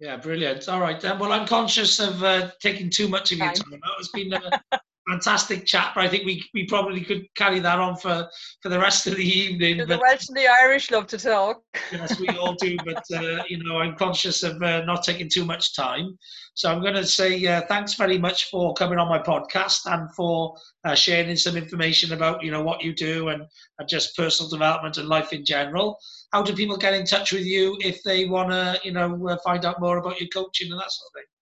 [0.02, 0.70] Yeah, brilliant.
[0.70, 1.20] All right, then.
[1.20, 3.82] Well, I'm conscious of uh, taking too much of your time.
[4.00, 4.62] It's been a,
[5.10, 5.92] fantastic chat.
[5.96, 8.28] But I think we, we probably could carry that on for,
[8.62, 9.78] for the rest of the evening.
[9.78, 11.62] The Welsh and the Irish love to talk.
[11.92, 12.78] yes, we all do.
[12.86, 16.18] But uh, you know, I'm conscious of uh, not taking too much time.
[16.54, 20.14] So I'm going to say uh, thanks very much for coming on my podcast and
[20.14, 23.44] for uh, sharing some information about you know what you do and,
[23.80, 25.98] and just personal development and life in general.
[26.32, 29.38] How do people get in touch with you if they want to you know uh,
[29.44, 31.39] find out more about your coaching and that sort of thing?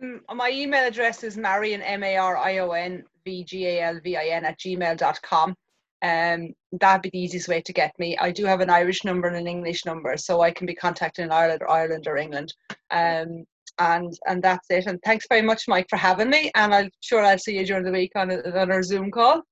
[0.00, 5.54] Um, my email address is marion, M-A-R-I-O-N, V-G-A-L-V-I-N at gmail.com.
[6.00, 8.16] Um, that'd be the easiest way to get me.
[8.18, 11.24] I do have an Irish number and an English number, so I can be contacted
[11.24, 12.54] in Ireland or Ireland or England.
[12.90, 13.44] Um,
[13.80, 14.86] and and that's it.
[14.86, 16.50] And thanks very much, Mike, for having me.
[16.54, 19.42] And I'm sure I'll see you during the week on, a, on our Zoom call.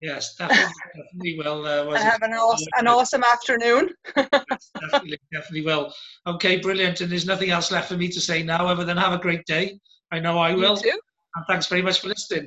[0.00, 1.66] Yes, definitely, definitely will.
[1.66, 3.90] Uh, have an awesome, an awesome afternoon.
[4.14, 5.94] definitely, definitely will.
[6.26, 7.00] Okay, brilliant.
[7.00, 9.44] And there's nothing else left for me to say now other than have a great
[9.46, 9.78] day.
[10.10, 10.76] I know I will.
[11.36, 12.42] And thanks very much for listening.